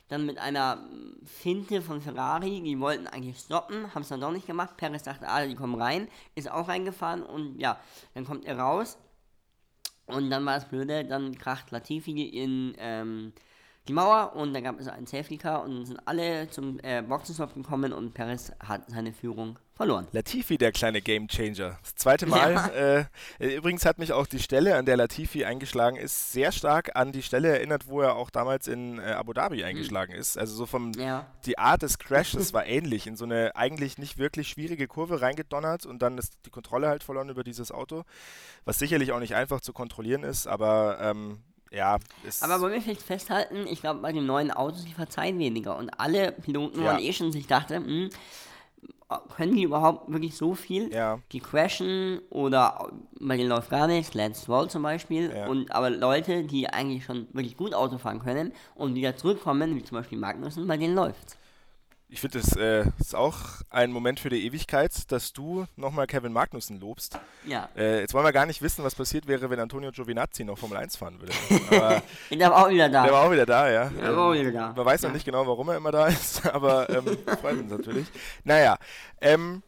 Dann 0.10 0.26
mit 0.26 0.38
einer 0.38 0.80
Finte 1.26 1.82
von 1.82 2.02
Ferrari, 2.02 2.62
die 2.62 2.80
wollten 2.80 3.08
eigentlich 3.08 3.40
stoppen, 3.40 3.96
haben 3.96 4.02
es 4.02 4.10
dann 4.10 4.20
doch 4.20 4.32
nicht 4.32 4.48
gemacht. 4.48 4.76
Perez 4.76 5.04
dachte, 5.04 5.28
ah, 5.28 5.46
die 5.46 5.56
kommen 5.56 5.82
rein, 5.82 6.10
ist 6.36 6.52
auch 6.52 6.68
reingefahren 6.68 7.24
und 7.24 7.58
ja, 7.58 7.80
dann 8.14 8.26
kommt 8.26 8.46
er 8.46 8.60
raus. 8.60 8.98
Und 10.06 10.30
dann 10.30 10.46
war 10.46 10.58
es 10.58 10.66
blöde, 10.66 11.06
dann 11.06 11.38
kracht 11.38 11.72
Latifi 11.72 12.12
in 12.24 12.76
ähm, 12.78 13.34
die 13.88 13.94
Mauer 13.94 14.34
und 14.36 14.54
dann 14.54 14.64
gab 14.64 14.80
es 14.80 14.88
einen 14.88 15.08
Safety 15.08 15.38
Car 15.38 15.64
und 15.64 15.86
sind 15.86 16.00
alle 16.06 16.50
zum 16.50 16.80
äh, 16.84 17.02
Boxenstopp 17.02 17.54
gekommen 17.54 17.92
und 17.92 18.14
Perez 18.14 18.52
hat 18.60 18.90
seine 18.90 19.12
Führung 19.12 19.58
verloren. 19.74 20.08
Latifi, 20.12 20.58
der 20.58 20.72
kleine 20.72 21.02
Game 21.02 21.28
Changer. 21.28 21.78
Das 21.82 21.96
zweite 21.96 22.26
Mal. 22.26 22.54
Ja. 22.54 22.64
Äh, 23.40 23.56
übrigens 23.56 23.86
hat 23.86 23.98
mich 23.98 24.12
auch 24.14 24.28
die 24.28 24.40
Stelle, 24.40 24.76
an 24.76 24.86
der 24.86 24.98
Latifi 24.98 25.46
eingeschlagen 25.46 25.98
ist, 25.98 26.32
sehr 26.32 26.52
stark 26.52 26.96
an 26.96 27.12
die 27.12 27.22
Stelle 27.22 27.50
erinnert, 27.50 27.88
wo 27.88 28.02
er 28.02 28.16
auch 28.16 28.30
damals 28.30 28.68
in 28.68 29.00
äh, 29.00 29.12
Abu 29.12 29.34
Dhabi 29.34 29.58
mhm. 29.58 29.64
eingeschlagen 29.64 30.14
mhm. 30.14 30.20
ist. 30.20 30.38
Also 30.38 30.56
so 30.56 30.66
vom 30.66 30.92
ja. 30.94 31.26
die 31.46 31.58
Art 31.58 31.82
des 31.82 32.00
Crashes 32.00 32.54
war 32.54 32.66
ähnlich. 32.66 33.08
In 33.08 33.16
so 33.16 33.26
eine 33.26 33.56
eigentlich 33.56 33.98
nicht 33.98 34.18
wirklich 34.18 34.50
schwierige 34.50 34.88
Kurve 34.88 35.22
reingedonnert 35.22 35.86
und 35.86 36.02
dann 36.02 36.18
ist 36.18 36.38
die 36.46 36.50
Kontrolle 36.50 36.88
halt 36.88 37.04
verloren 37.04 37.30
über 37.30 37.44
dieses 37.44 37.72
Auto, 37.72 38.04
was 38.66 38.80
sicherlich 38.80 39.12
auch 39.12 39.20
nicht 39.20 39.36
einfach 39.36 39.62
zu 39.62 39.74
kontrollieren 39.74 40.24
ist, 40.24 40.48
aber 40.48 40.98
ähm, 41.02 41.40
ja, 41.74 41.98
Aber 42.42 42.62
wollen 42.62 42.74
wir 42.74 42.82
vielleicht 42.82 43.02
festhalten, 43.02 43.66
ich 43.68 43.82
glaube, 43.82 44.00
bei 44.00 44.12
den 44.12 44.26
neuen 44.26 44.52
Autos, 44.52 44.86
die 44.86 44.94
verzeihen 44.94 45.40
weniger. 45.40 45.76
Und 45.78 45.90
alle 46.00 46.32
Piloten 46.32 46.80
ja. 46.82 46.86
waren 46.86 47.00
eh 47.00 47.12
schon 47.12 47.32
sich 47.32 47.48
dachte, 47.48 47.78
hm, 47.78 48.10
können 49.36 49.56
die 49.56 49.64
überhaupt 49.64 50.12
wirklich 50.12 50.36
so 50.36 50.54
viel? 50.54 50.94
Ja. 50.94 51.20
Die 51.32 51.40
crashen 51.40 52.20
oder 52.30 52.92
bei 53.20 53.38
denen 53.38 53.50
läuft 53.50 53.70
gar 53.70 53.88
nichts, 53.88 54.14
Lance 54.14 54.44
Stroll 54.44 54.70
zum 54.70 54.84
Beispiel. 54.84 55.32
Ja. 55.36 55.48
Und 55.48 55.72
aber 55.72 55.90
Leute, 55.90 56.44
die 56.44 56.68
eigentlich 56.70 57.06
schon 57.06 57.28
wirklich 57.34 57.58
gut 57.58 57.74
Auto 57.74 57.98
fahren 57.98 58.20
können 58.20 58.54
und 58.76 58.96
wieder 58.96 59.16
zurückkommen, 59.16 59.76
wie 59.76 59.84
zum 59.84 59.98
Beispiel 59.98 60.18
Magnussen, 60.18 60.68
bei 60.68 60.78
denen 60.78 60.96
läuft's 60.96 61.38
ich 62.14 62.22
finde, 62.22 62.38
es 62.38 62.56
äh, 62.56 62.86
ist 63.00 63.16
auch 63.16 63.40
ein 63.72 63.92
Moment 63.92 64.20
für 64.20 64.30
die 64.30 64.46
Ewigkeit, 64.46 65.12
dass 65.12 65.34
du 65.34 65.66
nochmal 65.76 66.06
Kevin 66.06 66.32
Magnussen 66.32 66.80
lobst. 66.80 67.18
Ja. 67.44 67.70
Äh, 67.76 68.02
jetzt 68.02 68.14
wollen 68.14 68.24
wir 68.24 68.32
gar 68.32 68.46
nicht 68.46 68.62
wissen, 68.62 68.84
was 68.84 68.94
passiert 68.94 69.26
wäre, 69.26 69.50
wenn 69.50 69.60
Antonio 69.60 69.92
Giovinazzi 69.92 70.44
noch 70.44 70.60
Formel 70.60 70.78
1 70.78 70.96
fahren 70.96 71.20
würde. 71.20 71.34
Aber 71.76 72.04
der 72.30 72.52
war 72.52 72.66
auch 72.66 72.70
wieder 72.70 72.88
da. 72.88 73.04
Der 73.04 73.14
war 73.14 73.26
auch 73.26 73.32
wieder 73.32 73.48
da, 73.48 73.68
ja. 73.68 73.90
Der 73.90 74.16
war 74.16 74.28
auch 74.28 74.34
wieder 74.34 74.52
da. 74.52 74.74
Man 74.76 74.86
weiß 74.86 75.02
noch 75.02 75.12
nicht 75.12 75.26
genau, 75.26 75.48
warum 75.48 75.70
er 75.70 75.78
immer 75.78 75.92
da 75.92 76.06
ist, 76.06 76.46
aber 76.54 76.88
ähm, 76.92 77.18
freut 77.42 77.58
uns 77.58 77.72
natürlich. 77.72 78.06
Naja, 78.44 78.78
ähm, 79.20 79.64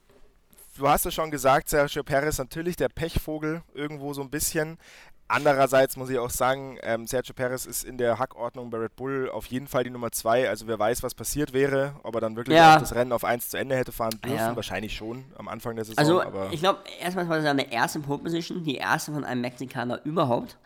du 0.78 0.88
hast 0.88 1.08
es 1.08 1.16
schon 1.16 1.32
gesagt, 1.32 1.68
Sergio 1.70 2.04
Perez 2.04 2.38
natürlich 2.38 2.75
der 2.75 2.90
Pechvogel 2.90 3.64
irgendwo 3.74 4.14
so 4.14 4.22
ein 4.22 4.30
bisschen. 4.30 4.78
Andererseits 5.27 5.98
muss 5.98 6.10
ich 6.12 6.20
auch 6.20 6.29
sagen, 6.29 6.77
ähm, 6.84 7.08
Sergio 7.08 7.34
Perez 7.34 7.65
ist 7.65 7.84
in 7.84 7.98
der 7.98 8.20
Hackordnung 8.20 8.70
bei 8.70 8.77
Red 8.77 8.96
Bull 8.96 9.29
auf 9.32 9.48
jeden 9.48 9.67
Fall 9.67 9.84
die 9.84 9.89
Nummer 9.89 10.12
zwei. 10.12 10.48
Also 10.48 10.67
wer 10.67 10.77
weiß, 10.77 11.01
was 11.01 11.15
passiert 11.15 11.51
wäre, 11.51 11.96
ob 12.03 12.13
er 12.15 12.22
dann 12.22 12.36
wirklich 12.36 12.55
Ja. 12.55 12.75
auch 12.75 12.79
das 12.79 12.94
Rennen 12.94 13.12
auf 13.12 13.24
eins 13.24 13.50
zu 13.50 13.58
Ende 13.58 13.75
hätte 13.75 13.91
fahren 13.91 14.20
dürfen. 14.24 14.38
Ja. 14.38 14.55
Wahrscheinlich 14.55 14.96
schon 14.96 15.25
am 15.38 15.48
Anfang 15.48 15.75
der 15.75 15.86
Saison. 15.86 15.98
Also, 15.98 16.22
aber 16.22 16.50
ich 16.53 16.60
glaube, 16.60 16.79
erstmal 17.01 17.27
war 17.27 17.38
das 17.38 17.46
seine 17.46 17.72
erste 17.72 18.00
Pole 18.01 18.20
Position, 18.20 18.63
die 18.63 18.75
erste 18.75 19.13
von 19.13 19.24
einem 19.24 19.41
Mexikaner 19.41 20.00
überhaupt. 20.05 20.58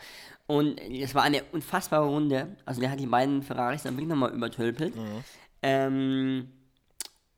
Und 0.45 0.79
es 0.81 1.15
war 1.15 1.23
eine 1.23 1.41
unfassbare 1.53 2.07
Runde. 2.07 2.57
Also, 2.65 2.81
der 2.81 2.91
hat 2.91 2.99
die 2.99 3.05
beiden 3.05 3.43
Ferraris 3.43 3.83
dann 3.83 3.93
wirklich 3.93 4.09
nochmal 4.09 4.31
übertölpelt. 4.33 4.95
Mhm. 4.95 5.23
Ähm, 5.61 6.51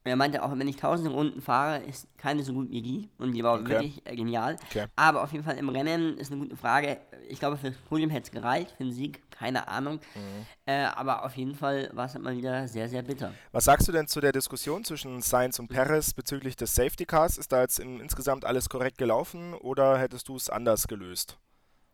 er 0.04 0.16
meinte 0.16 0.42
auch, 0.44 0.52
wenn 0.58 0.68
ich 0.68 0.78
tausende 0.78 1.12
Runden 1.12 1.42
fahre, 1.42 1.84
ist 1.84 2.08
keine 2.18 2.44
so 2.44 2.54
gut 2.54 2.70
wie 2.72 2.82
die. 2.82 3.10
Und 3.18 3.34
die 3.34 3.44
war 3.44 3.60
Okay. 3.60 3.70
wirklich 3.70 4.02
äh, 4.06 4.16
genial. 4.16 4.58
Okay. 4.70 4.88
Aber 4.96 5.24
auf 5.24 5.32
jeden 5.32 5.44
Fall 5.44 5.58
im 5.58 5.70
Rennen 5.70 6.18
ist 6.18 6.32
eine 6.32 6.42
gute 6.42 6.58
Frage. 6.58 6.98
Ich 7.30 7.40
glaube, 7.40 7.58
für 7.58 7.70
das 7.72 7.80
Podium 7.82 8.10
hätte 8.10 8.26
es 8.28 8.32
gereicht, 8.32 8.72
für 8.78 8.84
den 8.84 8.94
Sieg, 8.94 9.22
keine 9.32 9.68
Ahnung. 9.68 10.00
Mhm. 10.16 10.46
Äh, 10.66 10.84
aber 10.86 11.24
auf 11.26 11.36
jeden 11.36 11.56
Fall 11.56 11.90
war 11.94 12.06
es 12.06 12.14
halt 12.16 12.24
mal 12.24 12.36
wieder 12.36 12.68
sehr, 12.68 12.90
sehr 12.90 13.04
bitter. 13.04 13.32
was 13.52 13.66
sagst 13.66 13.88
du 13.88 13.92
denn 13.92 14.08
zu 14.08 14.22
der 14.22 14.32
Diskussion 14.32 14.84
zwischen 14.84 15.22
Sainz 15.22 15.60
und 15.60 15.68
Perez 15.68 16.14
bezüglich 16.14 16.56
des 16.56 16.74
Safety 16.74 17.06
Cars? 17.06 17.38
Ist 17.38 17.52
da 17.52 17.62
jetzt 17.62 17.80
in, 17.80 18.00
insgesamt 18.00 18.46
alles 18.46 18.70
korrekt 18.70 18.98
gelaufen 18.98 19.54
oder 19.54 19.98
hättest 20.00 20.28
du 20.30 20.36
es 20.36 20.50
anders 20.50 20.88
gelöst? 20.88 21.38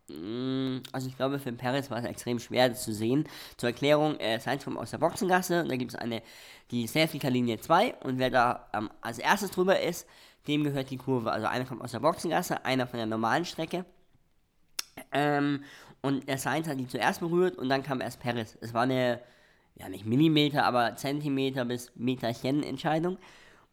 Mm, 0.08 0.80
Also 0.92 1.08
ich 1.08 1.16
glaube, 1.16 1.38
für 1.38 1.52
Perez 1.52 1.90
war 1.90 1.98
es 1.98 2.04
extrem 2.04 2.38
schwer 2.38 2.68
das 2.68 2.82
zu 2.84 2.92
sehen. 2.92 3.28
Zur 3.56 3.70
Erklärung, 3.70 4.18
äh, 4.20 4.38
Sainz 4.40 4.64
kommt 4.64 4.78
aus 4.78 4.90
der 4.90 4.98
Boxengasse 4.98 5.62
und 5.62 5.70
da 5.70 5.76
gibt 5.76 5.92
es 5.92 5.98
eine, 5.98 6.22
die 6.70 6.86
Safety-Car-Linie 6.86 7.60
2 7.60 7.94
und 8.04 8.18
wer 8.18 8.30
da 8.30 8.68
ähm, 8.72 8.90
als 9.00 9.18
erstes 9.18 9.50
drüber 9.50 9.80
ist, 9.80 10.06
dem 10.46 10.64
gehört 10.64 10.90
die 10.90 10.96
Kurve. 10.96 11.30
Also 11.32 11.46
einer 11.46 11.64
kommt 11.66 11.82
aus 11.82 11.92
der 11.92 12.00
Boxengasse, 12.00 12.64
einer 12.64 12.86
von 12.86 12.98
der 12.98 13.06
normalen 13.06 13.44
Strecke. 13.44 13.84
Ähm, 15.12 15.62
und 16.02 16.28
der 16.28 16.38
Sainz 16.38 16.68
hat 16.68 16.78
die 16.78 16.88
zuerst 16.88 17.20
berührt 17.20 17.58
und 17.58 17.68
dann 17.68 17.82
kam 17.82 18.00
erst 18.00 18.20
Perez. 18.20 18.56
Es 18.60 18.72
war 18.72 18.82
eine, 18.82 19.20
ja 19.76 19.88
nicht 19.88 20.06
Millimeter, 20.06 20.64
aber 20.64 20.96
Zentimeter 20.96 21.64
bis 21.64 21.92
Meterchen 21.96 22.62
Entscheidung. 22.62 23.18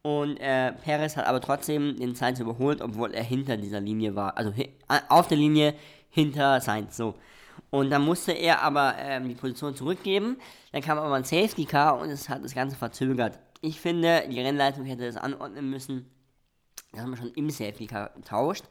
Und 0.01 0.38
äh, 0.38 0.74
Perez 0.74 1.18
hat 1.18 1.25
aber 1.25 1.42
trotzdem 1.42 1.98
den 1.98 2.13
Sainz 2.15 2.39
überholt, 2.39 2.82
obwohl 2.82 3.13
er 3.13 3.24
hinter 3.24 3.58
dieser 3.58 3.80
Linie 3.82 4.15
war. 4.15 4.38
Also 4.38 4.54
auf 5.10 5.27
der 5.27 5.38
Linie 5.38 5.74
hinter 6.15 6.62
Sainz, 6.62 6.95
so. 6.95 7.13
Und 7.69 7.89
dann 7.89 8.03
musste 8.03 8.31
er 8.31 8.62
aber 8.62 8.95
ähm, 8.98 9.27
die 9.27 9.36
Position 9.36 9.75
zurückgeben. 9.75 10.38
Dann 10.72 10.81
kam 10.81 10.98
aber 10.98 11.13
ein 11.13 11.25
Safety 11.25 11.65
Car 11.65 12.00
und 12.00 12.10
es 12.10 12.29
hat 12.29 12.43
das 12.43 12.55
Ganze 12.55 12.77
verzögert. 12.77 13.38
Ich 13.60 13.81
finde, 13.81 14.24
die 14.29 14.39
Rennleitung 14.39 14.86
hätte 14.86 15.05
das 15.05 15.17
anordnen 15.17 15.69
müssen, 15.69 16.10
das 16.93 17.01
haben 17.01 17.12
wir 17.12 17.17
schon 17.17 17.34
im 17.34 17.50
Safety 17.50 17.88
Car 17.88 18.12
getauscht. 18.15 18.63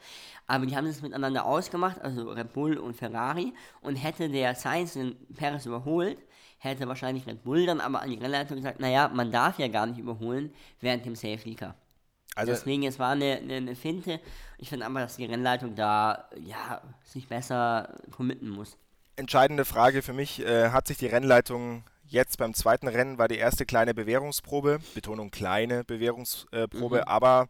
Aber 0.47 0.65
die 0.65 0.75
haben 0.75 0.87
das 0.87 1.03
miteinander 1.03 1.45
ausgemacht, 1.45 2.01
also 2.01 2.31
Red 2.31 2.55
Bull 2.55 2.79
und 2.79 2.97
Ferrari. 2.97 3.53
Und 3.83 3.97
hätte 3.97 4.31
der 4.31 4.55
Sainz 4.55 4.95
den 4.95 5.15
Perez 5.35 5.67
überholt, 5.67 6.17
hätte 6.57 6.89
wahrscheinlich 6.89 7.27
Red 7.27 7.45
Bull 7.45 7.67
dann 7.67 7.81
aber 7.81 8.01
an 8.01 8.11
die 8.11 8.17
Rennleitung 8.17 8.57
gesagt, 8.57 8.81
naja, 8.81 9.11
man 9.13 9.31
darf 9.31 9.59
ja 9.59 9.69
gar 9.69 9.85
nicht 9.85 9.99
überholen 9.99 10.51
während 10.81 11.05
dem 11.05 11.15
Safety 11.15 11.55
Car. 11.55 11.75
Also 12.35 12.53
Deswegen, 12.53 12.83
es 12.85 12.99
war 12.99 13.11
eine, 13.11 13.37
eine, 13.37 13.55
eine 13.57 13.77
Finte. 13.77 14.21
Ich 14.59 14.69
finde 14.69 14.87
aber, 14.87 15.01
dass 15.01 15.17
die 15.17 15.25
Rennleitung 15.25 15.75
da, 15.77 16.29
ja, 16.41 16.81
sich 17.05 17.29
besser 17.29 17.95
committen 18.11 18.49
muss. 18.49 18.77
entscheidende 19.17 19.65
Frage 19.65 20.03
für 20.03 20.13
mich, 20.13 20.41
äh, 20.45 20.71
hat 20.71 20.89
sich 20.89 20.99
die 20.99 21.07
Rennleitung 21.07 21.85
jetzt 22.07 22.37
beim 22.39 22.53
zweiten 22.55 22.89
Rennen, 22.89 23.17
war 23.19 23.29
die 23.29 23.37
erste 23.39 23.65
kleine 23.65 23.95
Bewährungsprobe, 23.95 24.81
Betonung 24.95 25.31
kleine 25.31 25.85
Bewährungsprobe, 25.85 26.97
Mhm. 26.99 27.03
aber 27.07 27.49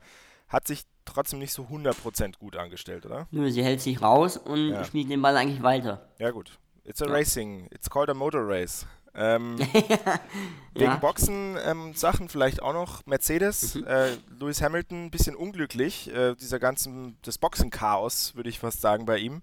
hat 0.48 0.66
sich 0.66 0.82
trotzdem 1.06 1.38
nicht 1.38 1.52
so 1.52 1.64
100% 1.68 2.38
gut 2.38 2.56
angestellt, 2.56 3.06
oder? 3.06 3.26
Nur 3.30 3.50
sie 3.50 3.62
hält 3.64 3.80
sich 3.80 4.00
raus 4.02 4.36
und 4.36 4.70
Ja. 4.72 4.84
spielt 4.84 5.10
den 5.10 5.22
Ball 5.22 5.36
eigentlich 5.36 5.62
weiter. 5.62 6.06
Ja 6.18 6.30
gut. 6.30 6.58
It's 6.84 7.00
a 7.02 7.06
Ja. 7.06 7.12
racing, 7.12 7.66
it's 7.72 7.88
called 7.88 8.10
a 8.10 8.14
motor 8.14 8.46
race. 8.46 8.86
Ähm, 9.16 9.58
wegen 10.74 10.84
Ja. 10.84 10.96
Boxen-Sachen 10.96 12.28
vielleicht 12.28 12.62
auch 12.62 12.72
noch. 12.72 13.06
Mercedes, 13.06 13.76
Mhm. 13.76 13.86
äh, 13.86 14.16
Lewis 14.40 14.60
Hamilton, 14.62 15.06
ein 15.06 15.10
bisschen 15.10 15.36
unglücklich. 15.36 16.12
Äh, 16.12 16.34
dieser 16.34 16.58
ganzen, 16.58 17.16
das 17.22 17.38
Boxen-Chaos, 17.38 18.34
würde 18.34 18.48
ich 18.48 18.58
fast 18.58 18.80
sagen, 18.80 19.06
bei 19.06 19.18
ihm. 19.18 19.42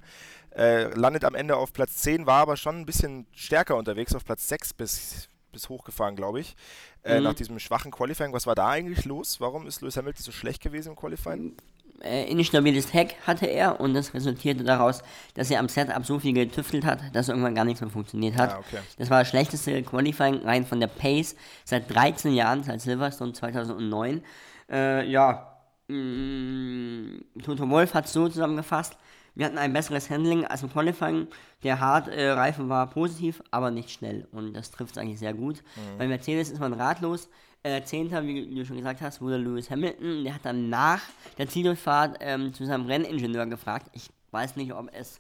Äh, 0.54 0.94
landet 0.96 1.24
am 1.24 1.36
Ende 1.36 1.56
auf 1.56 1.72
Platz 1.72 1.96
10, 1.98 2.26
war 2.26 2.42
aber 2.42 2.58
schon 2.58 2.80
ein 2.82 2.86
bisschen 2.86 3.26
stärker 3.34 3.78
unterwegs, 3.78 4.14
auf 4.14 4.26
Platz 4.26 4.50
6 4.50 4.74
bis, 4.74 5.30
bis 5.54 5.70
hochgefahren, 5.70 6.16
glaube 6.18 6.42
ich. 6.42 6.56
Äh, 7.04 7.18
Mhm. 7.18 7.24
Nach 7.24 7.34
diesem 7.34 7.58
schwachen 7.60 7.92
Qualifying. 7.92 8.34
Was 8.34 8.46
war 8.48 8.56
da 8.56 8.68
eigentlich 8.70 9.06
los? 9.06 9.40
Warum 9.40 9.66
ist 9.68 9.82
Lewis 9.82 9.96
Hamilton 9.98 10.24
so 10.24 10.32
schlecht 10.34 10.62
gewesen 10.62 10.90
im 10.90 10.96
Qualifying? 10.98 11.56
Äh, 12.04 12.30
instabiles 12.30 12.94
Heck 12.94 13.16
hatte 13.26 13.46
er 13.46 13.80
und 13.80 13.94
das 13.94 14.14
resultierte 14.14 14.64
daraus, 14.64 15.02
dass 15.36 15.50
er 15.52 15.60
am 15.60 15.70
Setup 15.70 16.06
so 16.06 16.20
viel 16.20 16.34
getüftelt 16.34 16.86
hat, 16.86 17.00
dass 17.14 17.30
irgendwann 17.30 17.56
gar 17.56 17.66
nichts 17.66 17.82
mehr 17.82 17.90
funktioniert 17.90 18.36
hat. 18.38 18.54
Ah, 18.54 18.60
okay. 18.60 18.80
Das 18.98 19.10
war 19.10 19.20
das 19.20 19.30
schlechteste 19.30 19.82
Qualifying 19.84 20.44
rein 20.44 20.66
von 20.66 20.80
der 20.80 20.88
Pace 20.88 21.36
seit 21.64 21.94
13 21.94 22.34
Jahren, 22.34 22.64
seit 22.64 22.82
Silverstone 22.82 23.34
2009. 23.34 24.24
Äh, 24.70 25.10
ja, 25.10 25.58
mh, 25.88 27.20
Toto 27.44 27.70
Wolf 27.70 27.94
hat 27.94 28.06
es 28.06 28.14
so 28.14 28.28
zusammengefasst. 28.28 28.98
Wir 29.34 29.46
hatten 29.46 29.58
ein 29.58 29.72
besseres 29.74 30.10
Handling 30.10 30.46
als 30.46 30.62
im 30.64 30.72
Qualifying. 30.72 31.28
Der 31.64 31.80
Hard-Reifen 31.80 32.68
war 32.70 32.88
positiv, 32.90 33.42
aber 33.52 33.72
nicht 33.72 33.90
schnell. 33.92 34.28
Und 34.32 34.54
das 34.54 34.72
trifft 34.72 34.92
es 34.92 34.98
eigentlich 34.98 35.20
sehr 35.20 35.34
gut. 35.34 35.64
Bei 35.98 36.08
Mercedes 36.08 36.50
ist 36.50 36.60
man 36.60 36.74
ratlos. 36.74 37.30
Äh, 37.64 37.84
Zehnter, 37.84 38.26
wie 38.26 38.54
du 38.56 38.66
schon 38.66 38.78
gesagt 38.78 39.02
hast, 39.02 39.22
wurde 39.22 39.38
Lewis 39.38 39.70
Hamilton. 39.70 40.24
Der 40.24 40.34
hat 40.36 40.44
dann 40.46 40.70
nach 40.70 41.02
der 41.38 41.48
Zieldurchfahrt 41.48 42.18
ähm, 42.20 42.54
zu 42.54 42.66
seinem 42.66 42.88
Renningenieur 42.88 43.46
gefragt. 43.46 43.88
Ich 43.94 44.10
weiß 44.32 44.56
nicht, 44.56 44.74
ob 44.74 44.90
es 44.94 45.20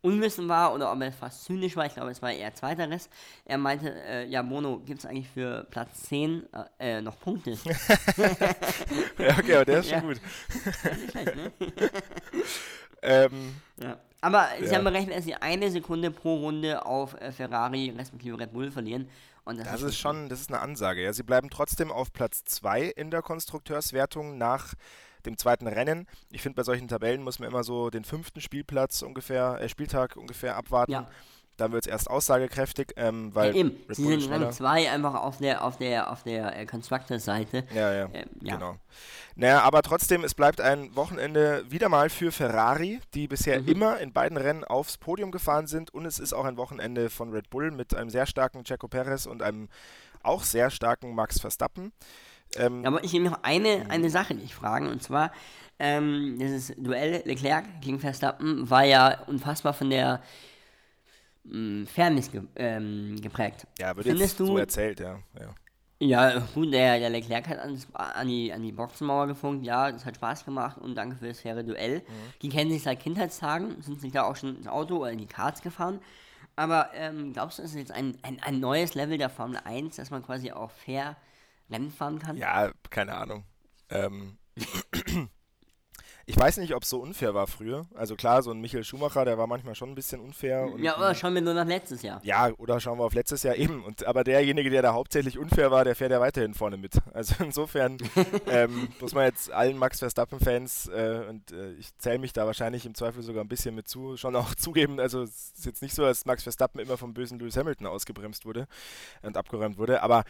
Unwissen 0.00 0.48
war 0.48 0.74
oder 0.74 0.92
ob 0.92 1.00
er 1.00 1.12
fast 1.12 1.44
zynisch 1.44 1.76
war. 1.76 1.86
Ich 1.86 1.94
glaube, 1.94 2.10
es 2.10 2.22
war 2.22 2.32
eher 2.32 2.54
Zweiteres. 2.54 3.08
Er 3.44 3.58
meinte, 3.58 3.92
äh, 4.04 4.26
ja, 4.28 4.42
Bono, 4.42 4.78
gibt 4.80 5.00
es 5.00 5.06
eigentlich 5.06 5.28
für 5.28 5.64
Platz 5.70 6.02
10 6.04 6.44
äh, 6.78 6.98
äh, 6.98 7.02
noch 7.02 7.18
Punkte? 7.20 7.56
Ja, 9.18 9.38
okay, 9.38 9.54
aber 9.56 9.64
der 9.64 9.78
ist 9.80 9.90
Ja. 9.90 10.00
schon 10.00 10.08
gut. 10.08 10.20
Nicht 10.54 11.10
schlecht, 11.10 11.36
ne? 11.36 11.52
ähm, 13.02 13.54
Ja. 13.80 13.98
Aber 14.20 14.46
sie 14.60 14.66
Ja. 14.66 14.76
haben 14.76 14.84
berechnet, 14.84 15.16
dass 15.16 15.24
sie 15.24 15.34
eine 15.34 15.70
Sekunde 15.70 16.10
pro 16.12 16.36
Runde 16.36 16.86
auf 16.86 17.20
äh, 17.20 17.32
Ferrari 17.32 17.90
respektive 17.96 18.38
Red 18.38 18.52
Bull 18.52 18.70
verlieren. 18.70 19.08
Und 19.44 19.58
das, 19.58 19.66
Das 19.68 19.82
ist 19.82 19.96
schon, 19.98 20.28
das 20.28 20.40
ist 20.40 20.50
eine 20.52 20.60
Ansage. 20.60 21.02
Ja. 21.02 21.12
Sie 21.12 21.24
bleiben 21.24 21.50
trotzdem 21.50 21.90
auf 21.90 22.12
Platz 22.12 22.44
2 22.44 22.82
in 22.82 23.10
der 23.10 23.22
Konstrukteurswertung 23.22 24.38
nach 24.38 24.74
dem 25.26 25.36
zweiten 25.38 25.66
Rennen. 25.66 26.06
Ich 26.30 26.42
finde, 26.42 26.56
bei 26.56 26.62
solchen 26.62 26.86
Tabellen 26.88 27.22
muss 27.22 27.38
man 27.40 27.48
immer 27.48 27.64
so 27.64 27.90
den 27.90 28.04
fünften 28.04 28.40
Spielplatz 28.40 29.02
ungefähr, 29.02 29.58
äh, 29.60 29.68
Spieltag 29.68 30.16
ungefähr 30.16 30.56
abwarten. 30.56 30.92
Ja. 30.92 31.08
Dann 31.58 31.70
wird 31.72 31.84
es 31.86 31.90
erst 31.90 32.08
aussagekräftig, 32.08 32.92
ähm, 32.96 33.34
weil 33.34 33.50
ja, 33.50 33.56
eben. 33.60 33.76
Sie 33.90 34.06
sind. 34.06 34.30
Rang 34.30 34.50
2 34.52 34.90
einfach 34.90 35.14
auf 35.14 35.36
der 35.38 35.62
auf 35.64 35.76
der 35.76 36.10
auf 36.10 36.22
der 36.22 36.56
äh, 36.58 36.64
Constructor-Seite. 36.66 37.64
Ja, 37.74 37.92
ja, 37.92 38.08
Ähm, 38.12 38.28
ja. 38.44 38.54
genau. 38.56 38.76
Naja, 39.34 39.62
aber 39.62 39.82
trotzdem, 39.82 40.24
es 40.24 40.34
bleibt 40.34 40.60
ein 40.60 40.94
Wochenende 40.94 41.64
wieder 41.70 41.88
mal 41.88 42.10
für 42.10 42.32
Ferrari, 42.32 43.00
die 43.14 43.28
bisher 43.28 43.60
Mhm. 43.62 43.68
immer 43.68 43.98
in 44.00 44.12
beiden 44.12 44.36
Rennen 44.36 44.64
aufs 44.64 44.98
Podium 44.98 45.30
gefahren 45.30 45.66
sind. 45.66 45.92
Und 45.94 46.04
es 46.06 46.18
ist 46.18 46.32
auch 46.32 46.44
ein 46.44 46.56
Wochenende 46.56 47.08
von 47.10 47.30
Red 47.32 47.48
Bull 47.50 47.70
mit 47.70 47.94
einem 47.94 48.10
sehr 48.10 48.26
starken 48.26 48.64
Checo 48.64 48.88
Perez 48.88 49.26
und 49.26 49.42
einem 49.42 49.68
auch 50.22 50.42
sehr 50.44 50.70
starken 50.70 51.14
Max 51.14 51.40
Verstappen. 51.40 51.92
Ähm, 52.56 52.84
Aber 52.84 53.02
ich 53.02 53.12
will 53.14 53.22
noch 53.22 53.42
eine, 53.42 53.86
eine 53.88 54.10
Sache 54.10 54.34
dich 54.34 54.54
fragen, 54.54 54.88
und 54.88 55.02
zwar, 55.02 55.32
ähm, 55.78 56.36
dieses 56.38 56.72
Duell 56.76 57.22
Leclerc 57.24 57.64
gegen 57.80 57.98
Verstappen 57.98 58.68
war 58.68 58.84
ja 58.84 59.20
unfassbar 59.26 59.72
von 59.72 59.88
der 59.90 60.22
mh, 61.44 61.86
Fairness 61.86 62.30
ge 62.30 62.42
ähm, 62.56 63.16
geprägt. 63.20 63.66
ja, 63.78 63.96
wird 63.96 64.06
Findest 64.06 64.32
jetzt 64.32 64.40
du, 64.40 64.46
so 64.46 64.58
erzählt, 64.58 65.00
ja. 65.00 65.18
ja. 65.40 65.54
Ja, 66.02 66.40
gut, 66.52 66.72
der, 66.72 66.98
der 66.98 67.10
Leclerc 67.10 67.48
hat 67.48 67.60
ans, 67.60 67.86
an, 67.94 68.26
die, 68.26 68.52
an 68.52 68.60
die 68.60 68.72
Boxenmauer 68.72 69.28
gefunkt, 69.28 69.64
ja, 69.64 69.92
das 69.92 70.04
hat 70.04 70.16
Spaß 70.16 70.44
gemacht 70.44 70.78
und 70.78 70.96
danke 70.96 71.14
für 71.14 71.28
das 71.28 71.38
faire 71.38 71.62
Duell. 71.62 72.00
Mhm. 72.00 72.32
Die 72.42 72.48
kennen 72.48 72.72
sich 72.72 72.82
seit 72.82 72.98
Kindheitstagen, 72.98 73.80
sind 73.82 74.00
sich 74.00 74.10
da 74.10 74.24
auch 74.24 74.34
schon 74.34 74.56
ins 74.56 74.66
Auto 74.66 74.96
oder 74.96 75.12
in 75.12 75.18
die 75.18 75.26
Karts 75.26 75.62
gefahren. 75.62 76.00
Aber 76.56 76.90
ähm, 76.94 77.32
glaubst 77.32 77.60
du, 77.60 77.62
es 77.62 77.70
ist 77.70 77.76
jetzt 77.76 77.92
ein, 77.92 78.18
ein, 78.22 78.42
ein 78.42 78.58
neues 78.58 78.94
Level 78.94 79.16
der 79.16 79.30
Formel 79.30 79.60
1, 79.62 79.94
dass 79.94 80.10
man 80.10 80.24
quasi 80.24 80.50
auch 80.50 80.72
fair 80.72 81.16
Rennen 81.70 81.92
fahren 81.92 82.18
kann? 82.18 82.36
Ja, 82.36 82.72
keine 82.90 83.14
Ahnung. 83.14 83.44
Ähm, 83.88 84.38
ich 86.26 86.36
weiß 86.36 86.58
nicht, 86.58 86.74
ob 86.74 86.84
es 86.84 86.90
so 86.90 87.00
unfair 87.00 87.34
war 87.34 87.46
früher. 87.46 87.86
Also 87.94 88.14
klar, 88.14 88.42
so 88.42 88.50
ein 88.50 88.60
Michael 88.60 88.84
Schumacher, 88.84 89.24
der 89.24 89.38
war 89.38 89.46
manchmal 89.46 89.74
schon 89.74 89.90
ein 89.90 89.94
bisschen 89.94 90.20
unfair. 90.20 90.64
Und, 90.72 90.82
Ja, 90.82 90.96
aber 90.96 91.14
schauen 91.14 91.34
wir 91.34 91.42
nur 91.42 91.54
nach 91.54 91.66
letztes 91.66 92.02
Jahr. 92.02 92.20
Ja, 92.22 92.50
oder 92.58 92.78
schauen 92.80 92.98
wir 92.98 93.04
auf 93.04 93.14
letztes 93.14 93.42
Jahr 93.42 93.56
eben. 93.56 93.84
Und, 93.84 94.04
aber 94.06 94.22
derjenige, 94.22 94.70
der 94.70 94.82
da 94.82 94.92
hauptsächlich 94.92 95.38
unfair 95.38 95.70
war, 95.70 95.84
der 95.84 95.96
fährt 95.96 96.12
ja 96.12 96.20
weiterhin 96.20 96.54
vorne 96.54 96.76
mit. 96.76 96.94
Also 97.14 97.34
insofern 97.44 97.98
ähm, 98.46 98.88
muss 99.00 99.14
man 99.14 99.24
jetzt 99.24 99.52
allen 99.52 99.76
Max 99.76 99.98
Verstappen-Fans, 99.98 100.88
äh, 100.88 101.24
und 101.28 101.52
äh, 101.52 101.72
ich 101.74 101.96
zähle 101.98 102.18
mich 102.18 102.32
da 102.32 102.46
wahrscheinlich 102.46 102.86
im 102.86 102.94
Zweifel 102.94 103.22
sogar 103.22 103.44
ein 103.44 103.48
bisschen 103.48 103.74
mit 103.74 103.86
zu, 103.86 104.16
schon 104.16 104.34
auch 104.34 104.54
zugeben. 104.56 104.98
Also 104.98 105.22
es 105.22 105.52
ist 105.56 105.66
jetzt 105.66 105.82
nicht 105.82 105.94
so, 105.94 106.02
dass 106.02 106.24
Max 106.24 106.42
Verstappen 106.42 106.80
immer 106.80 106.96
vom 106.96 107.12
bösen 107.12 107.38
Lewis 107.38 107.56
Hamilton 107.56 107.86
ausgebremst 107.86 108.46
wurde 108.46 108.66
und 109.20 109.36
abgeräumt 109.36 109.76
wurde. 109.78 110.02
Aber 110.02 110.24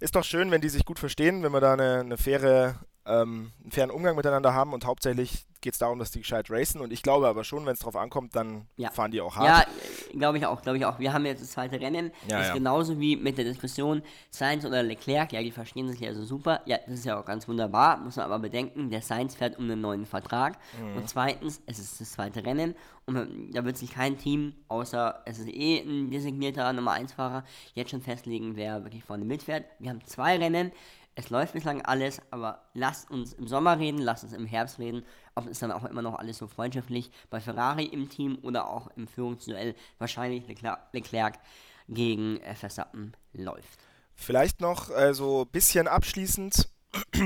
ist 0.00 0.16
doch 0.16 0.24
schön, 0.24 0.50
wenn 0.50 0.60
die 0.60 0.68
sich 0.68 0.84
gut 0.84 0.98
verstehen, 0.98 1.42
wenn 1.42 1.52
man 1.52 1.62
da 1.62 1.72
eine, 1.72 2.00
eine 2.00 2.16
faire 2.16 2.80
ähm, 3.08 3.52
einen 3.62 3.72
fairen 3.72 3.90
Umgang 3.90 4.16
miteinander 4.16 4.54
haben 4.54 4.72
und 4.72 4.84
hauptsächlich 4.84 5.46
geht 5.60 5.72
es 5.72 5.78
darum, 5.80 5.98
dass 5.98 6.10
die 6.12 6.20
gescheit 6.20 6.50
racen 6.50 6.80
und 6.80 6.92
ich 6.92 7.02
glaube 7.02 7.26
aber 7.26 7.42
schon, 7.42 7.66
wenn 7.66 7.72
es 7.72 7.80
drauf 7.80 7.96
ankommt, 7.96 8.36
dann 8.36 8.68
Ja. 8.76 8.90
fahren 8.92 9.10
die 9.10 9.20
auch 9.20 9.34
hart. 9.34 9.66
Ja, 10.12 10.18
glaube 10.18 10.38
ich 10.38 10.46
auch, 10.46 10.62
glaube 10.62 10.78
ich 10.78 10.84
auch. 10.84 10.98
Wir 11.00 11.12
haben 11.12 11.26
jetzt 11.26 11.42
das 11.42 11.50
zweite 11.50 11.80
Rennen. 11.80 12.12
Ja, 12.28 12.40
ist 12.40 12.48
ja. 12.48 12.54
genauso 12.54 13.00
wie 13.00 13.16
mit 13.16 13.38
der 13.38 13.44
Diskussion 13.44 14.02
Sainz 14.30 14.64
oder 14.64 14.82
Leclerc. 14.82 15.32
Ja, 15.32 15.42
die 15.42 15.50
verstehen 15.50 15.88
sich 15.90 16.00
ja 16.00 16.14
so 16.14 16.24
super. 16.24 16.60
Ja, 16.66 16.78
das 16.86 17.00
ist 17.00 17.06
ja 17.06 17.18
auch 17.20 17.24
ganz 17.24 17.48
wunderbar. 17.48 17.96
Muss 17.96 18.16
man 18.16 18.26
aber 18.26 18.38
bedenken, 18.38 18.90
der 18.90 19.02
Sainz 19.02 19.34
fährt 19.34 19.58
um 19.58 19.64
einen 19.64 19.80
neuen 19.80 20.06
Vertrag. 20.06 20.58
Mhm. 20.80 20.98
Und 20.98 21.08
zweitens, 21.08 21.60
es 21.66 21.80
ist 21.80 22.00
das 22.00 22.12
zweite 22.12 22.44
Rennen. 22.44 22.76
Und 23.06 23.52
da 23.52 23.64
wird 23.64 23.78
sich 23.78 23.90
kein 23.90 24.18
Team, 24.18 24.54
außer 24.68 25.22
es 25.24 25.38
ist 25.38 25.48
eh 25.48 25.80
ein 25.80 26.10
designierter 26.10 26.72
Nummer 26.74 26.92
1-Fahrer, 26.92 27.42
jetzt 27.74 27.90
schon 27.90 28.02
festlegen, 28.02 28.54
wer 28.54 28.84
wirklich 28.84 29.02
vorne 29.02 29.24
mitfährt. 29.24 29.64
Wir 29.78 29.90
haben 29.90 30.04
zwei 30.04 30.36
Rennen. 30.36 30.72
Es 31.20 31.30
läuft 31.30 31.54
bislang 31.54 31.82
alles, 31.82 32.22
aber 32.30 32.62
lasst 32.74 33.10
uns 33.10 33.32
im 33.32 33.48
Sommer 33.48 33.76
reden, 33.76 33.98
lasst 33.98 34.22
uns 34.22 34.32
im 34.32 34.46
Herbst 34.46 34.78
reden, 34.78 35.04
ob 35.34 35.48
es 35.48 35.58
dann 35.58 35.72
auch 35.72 35.84
immer 35.84 36.00
noch 36.00 36.14
alles 36.14 36.38
so 36.38 36.46
freundschaftlich 36.46 37.10
bei 37.28 37.40
Ferrari 37.40 37.86
im 37.86 38.08
Team 38.08 38.38
oder 38.42 38.68
auch 38.68 38.86
im 38.96 39.08
Führungsduell 39.08 39.74
wahrscheinlich 39.98 40.46
Leclerc, 40.46 40.78
Leclerc 40.92 41.40
gegen 41.88 42.36
äh, 42.36 42.54
Verstappen 42.54 43.14
läuft. 43.32 43.80
Vielleicht 44.14 44.60
noch 44.60 44.90
äh, 44.90 45.12
so 45.12 45.42
ein 45.42 45.48
bisschen 45.48 45.88
abschließend. 45.88 46.68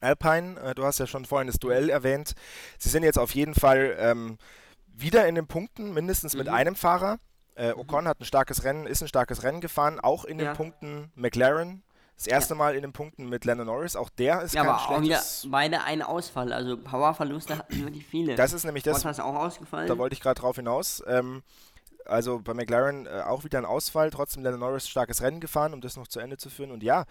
Alpine, 0.00 0.58
äh, 0.60 0.74
du 0.74 0.84
hast 0.84 0.98
ja 0.98 1.06
schon 1.06 1.26
vorhin 1.26 1.46
das 1.46 1.60
Duell 1.60 1.88
erwähnt. 1.90 2.34
Sie 2.76 2.88
sind 2.88 3.04
jetzt 3.04 3.20
auf 3.20 3.36
jeden 3.36 3.54
Fall 3.54 3.96
ähm, 4.00 4.36
wieder 4.88 5.28
in 5.28 5.36
den 5.36 5.46
Punkten, 5.46 5.94
mindestens 5.94 6.34
mit 6.34 6.48
Mhm. 6.48 6.54
einem 6.54 6.74
Fahrer. 6.74 7.20
Äh, 7.54 7.72
Ocon 7.72 8.08
hat 8.08 8.20
ein 8.20 8.24
starkes 8.24 8.64
Rennen, 8.64 8.86
ist 8.88 9.00
ein 9.00 9.06
starkes 9.08 9.44
Rennen 9.44 9.60
gefahren, 9.60 10.00
auch 10.00 10.24
in 10.24 10.38
den 10.38 10.48
Ja. 10.48 10.54
Punkten 10.54 11.12
McLaren. 11.14 11.84
Das 12.16 12.26
erste 12.26 12.54
Mal 12.54 12.74
in 12.74 12.82
den 12.82 12.92
Punkten 12.92 13.28
mit 13.28 13.44
Lennon 13.44 13.66
Norris, 13.66 13.94
auch 13.94 14.08
der 14.08 14.40
ist 14.42 14.54
Ja, 14.54 14.62
kein 14.62 14.70
aber 14.70 15.00
schlechtes. 15.02 15.46
beide 15.50 15.82
einen 15.84 16.02
Ausfall, 16.02 16.52
also 16.52 16.76
Powerverluste 16.78 17.58
hatten 17.58 17.82
wirklich 17.82 18.06
viele. 18.06 18.34
Das 18.36 18.52
ist 18.54 18.64
nämlich 18.64 18.84
das, 18.84 19.02
Bottas 19.02 19.20
auch 19.20 19.34
ausgefallen. 19.34 19.86
da 19.86 19.98
wollte 19.98 20.14
ich 20.14 20.20
gerade 20.20 20.40
drauf 20.40 20.56
hinaus. 20.56 21.02
Ähm, 21.06 21.42
also 22.06 22.38
bei 22.38 22.54
McLaren 22.54 23.06
äh, 23.06 23.22
auch 23.26 23.44
wieder 23.44 23.58
ein 23.58 23.64
Ausfall, 23.66 24.10
trotzdem 24.10 24.42
Lennon 24.42 24.60
Norris 24.60 24.88
starkes 24.88 25.20
Rennen 25.22 25.40
gefahren, 25.40 25.74
um 25.74 25.80
das 25.80 25.96
noch 25.96 26.06
zu 26.08 26.20
Ende 26.20 26.38
zu 26.38 26.48
führen. 26.50 26.70
Und 26.70 26.82
ja, 26.82 27.04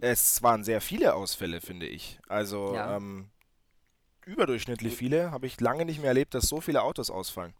es 0.00 0.42
waren 0.42 0.62
sehr 0.62 0.80
viele 0.80 1.14
Ausfälle, 1.14 1.60
finde 1.60 1.86
ich. 1.86 2.20
Also 2.28 2.74
Ja. 2.74 2.96
ähm, 2.96 3.30
überdurchschnittlich 4.24 4.96
viele. 4.96 5.30
Habe 5.32 5.46
ich 5.46 5.60
lange 5.60 5.84
nicht 5.84 5.98
mehr 6.00 6.08
erlebt, 6.08 6.34
dass 6.34 6.44
so 6.48 6.60
viele 6.60 6.82
Autos 6.82 7.10
ausfallen. 7.10 7.54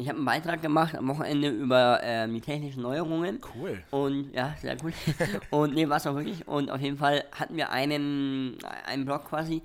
Ich 0.00 0.08
habe 0.08 0.16
einen 0.16 0.26
Beitrag 0.26 0.62
gemacht 0.62 0.94
am 0.94 1.08
Wochenende 1.08 1.48
über 1.48 1.98
ähm, 2.02 2.32
die 2.32 2.40
technischen 2.40 2.82
Neuerungen. 2.82 3.40
Cool. 3.54 3.82
Und 3.90 4.32
ja, 4.32 4.54
sehr 4.60 4.76
cool. 4.84 4.92
und 5.50 5.74
nee, 5.74 5.88
war 5.88 5.96
es 5.96 6.06
auch 6.06 6.14
wirklich. 6.14 6.46
Und 6.46 6.70
auf 6.70 6.80
jeden 6.80 6.96
Fall 6.96 7.24
hatten 7.32 7.56
wir 7.56 7.70
einen, 7.70 8.56
einen 8.86 9.04
Blog 9.04 9.24
quasi, 9.24 9.60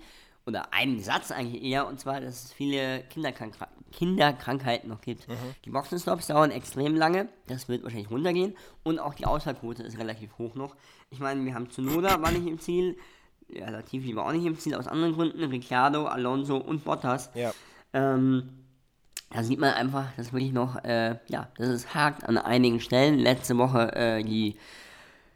oder 0.46 0.74
einen 0.74 1.00
Satz 1.00 1.32
eigentlich 1.32 1.64
eher, 1.64 1.88
und 1.88 2.00
zwar, 2.00 2.20
dass 2.20 2.46
es 2.46 2.54
viele 2.54 3.04
Kinderkrank 3.10 3.56
Kinderkrankheiten 3.92 4.90
noch 4.90 5.02
gibt. 5.02 5.28
Die 5.66 5.70
Boxenstops 5.70 6.26
dauern 6.26 6.50
extrem 6.50 6.96
lange, 6.96 7.30
das 7.46 7.70
wird 7.70 7.84
wahrscheinlich 7.84 8.10
runtergehen. 8.10 8.56
Und 8.82 8.98
auch 8.98 9.14
die 9.14 9.28
Ausfallquote 9.28 9.84
ist 9.84 10.00
relativ 10.00 10.36
hoch 10.40 10.56
noch. 10.56 10.76
Ich 11.12 11.20
meine, 11.20 11.46
wir 11.46 11.54
haben 11.54 11.70
Tsunoda 11.70 12.20
war 12.20 12.32
nicht 12.32 12.48
im 12.48 12.58
Ziel, 12.58 12.98
ja, 13.50 13.70
Latifi 13.70 14.16
war 14.16 14.26
auch 14.26 14.32
nicht 14.32 14.46
im 14.46 14.58
Ziel, 14.58 14.74
aus 14.74 14.88
anderen 14.88 15.14
Gründen, 15.14 15.44
Ricciardo, 15.44 16.08
Alonso 16.08 16.58
und 16.58 16.84
Bottas. 16.84 17.30
Ja. 17.36 17.54
Ähm, 17.94 18.63
da 19.30 19.44
sieht 19.44 19.60
man 19.60 19.74
einfach, 19.74 20.06
dass 20.16 20.32
wirklich 20.32 20.52
noch, 20.54 20.84
äh, 20.84 21.16
ja, 21.28 21.48
dass 21.58 21.68
es 21.68 21.94
hakt 21.94 22.24
an 22.28 22.38
einigen 22.38 22.80
Stellen. 22.80 23.18
Letzte 23.18 23.58
Woche 23.58 23.94
äh, 23.96 24.24
die 24.24 24.56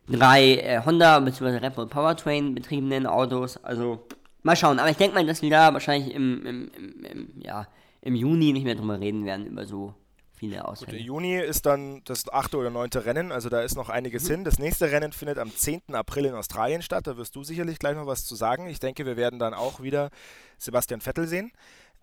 drei 0.08 0.56
äh, 0.56 0.82
Honda 0.86 1.20
bzw. 1.20 1.58
Red 1.58 1.76
Bull 1.76 1.88
Powertrain 1.88 2.54
betriebenen 2.56 3.06
Autos. 3.08 3.58
Also 3.64 4.06
mal 4.44 4.56
schauen. 4.56 4.80
Aber 4.80 4.90
ich 4.90 4.98
denke 4.98 5.16
mal, 5.16 5.26
dass 5.26 5.42
wir 5.42 5.50
da 5.50 5.74
wahrscheinlich 5.74 6.14
im, 6.14 6.46
im, 6.46 6.72
im, 6.78 7.06
im, 7.06 7.42
ja, 7.42 7.68
im 8.02 8.16
Juni 8.16 8.54
nicht 8.54 8.64
mehr 8.64 8.76
drüber 8.76 9.00
reden 9.00 9.26
werden, 9.26 9.48
über 9.48 9.66
so 9.66 9.94
viele 10.36 10.54
Der 10.54 10.68
Ausfälle. 10.68 10.98
Juni 10.98 11.36
ist 11.36 11.66
dann 11.66 12.02
das 12.06 12.32
achte 12.32 12.58
oder 12.58 12.70
neunte 12.70 13.06
Rennen, 13.06 13.32
also 13.32 13.50
da 13.50 13.62
ist 13.62 13.76
noch 13.76 13.90
einiges 13.90 14.28
hin. 14.28 14.44
Das 14.44 14.60
nächste 14.60 14.92
Rennen 14.92 15.12
findet 15.12 15.40
am 15.40 15.54
10. 15.54 15.82
April 15.94 16.26
in 16.26 16.36
Australien 16.36 16.84
statt. 16.84 17.08
Da 17.08 17.18
wirst 17.18 17.36
du 17.36 17.44
sicherlich 17.44 17.80
gleich 17.80 17.96
noch 17.96 18.06
was 18.06 18.24
zu 18.24 18.36
sagen. 18.36 18.68
Ich 18.68 18.80
denke, 18.80 19.06
wir 19.06 19.18
werden 19.18 19.40
dann 19.40 19.56
auch 19.56 19.82
wieder 19.82 20.12
Sebastian 20.60 21.02
Vettel 21.02 21.28
sehen. 21.28 21.52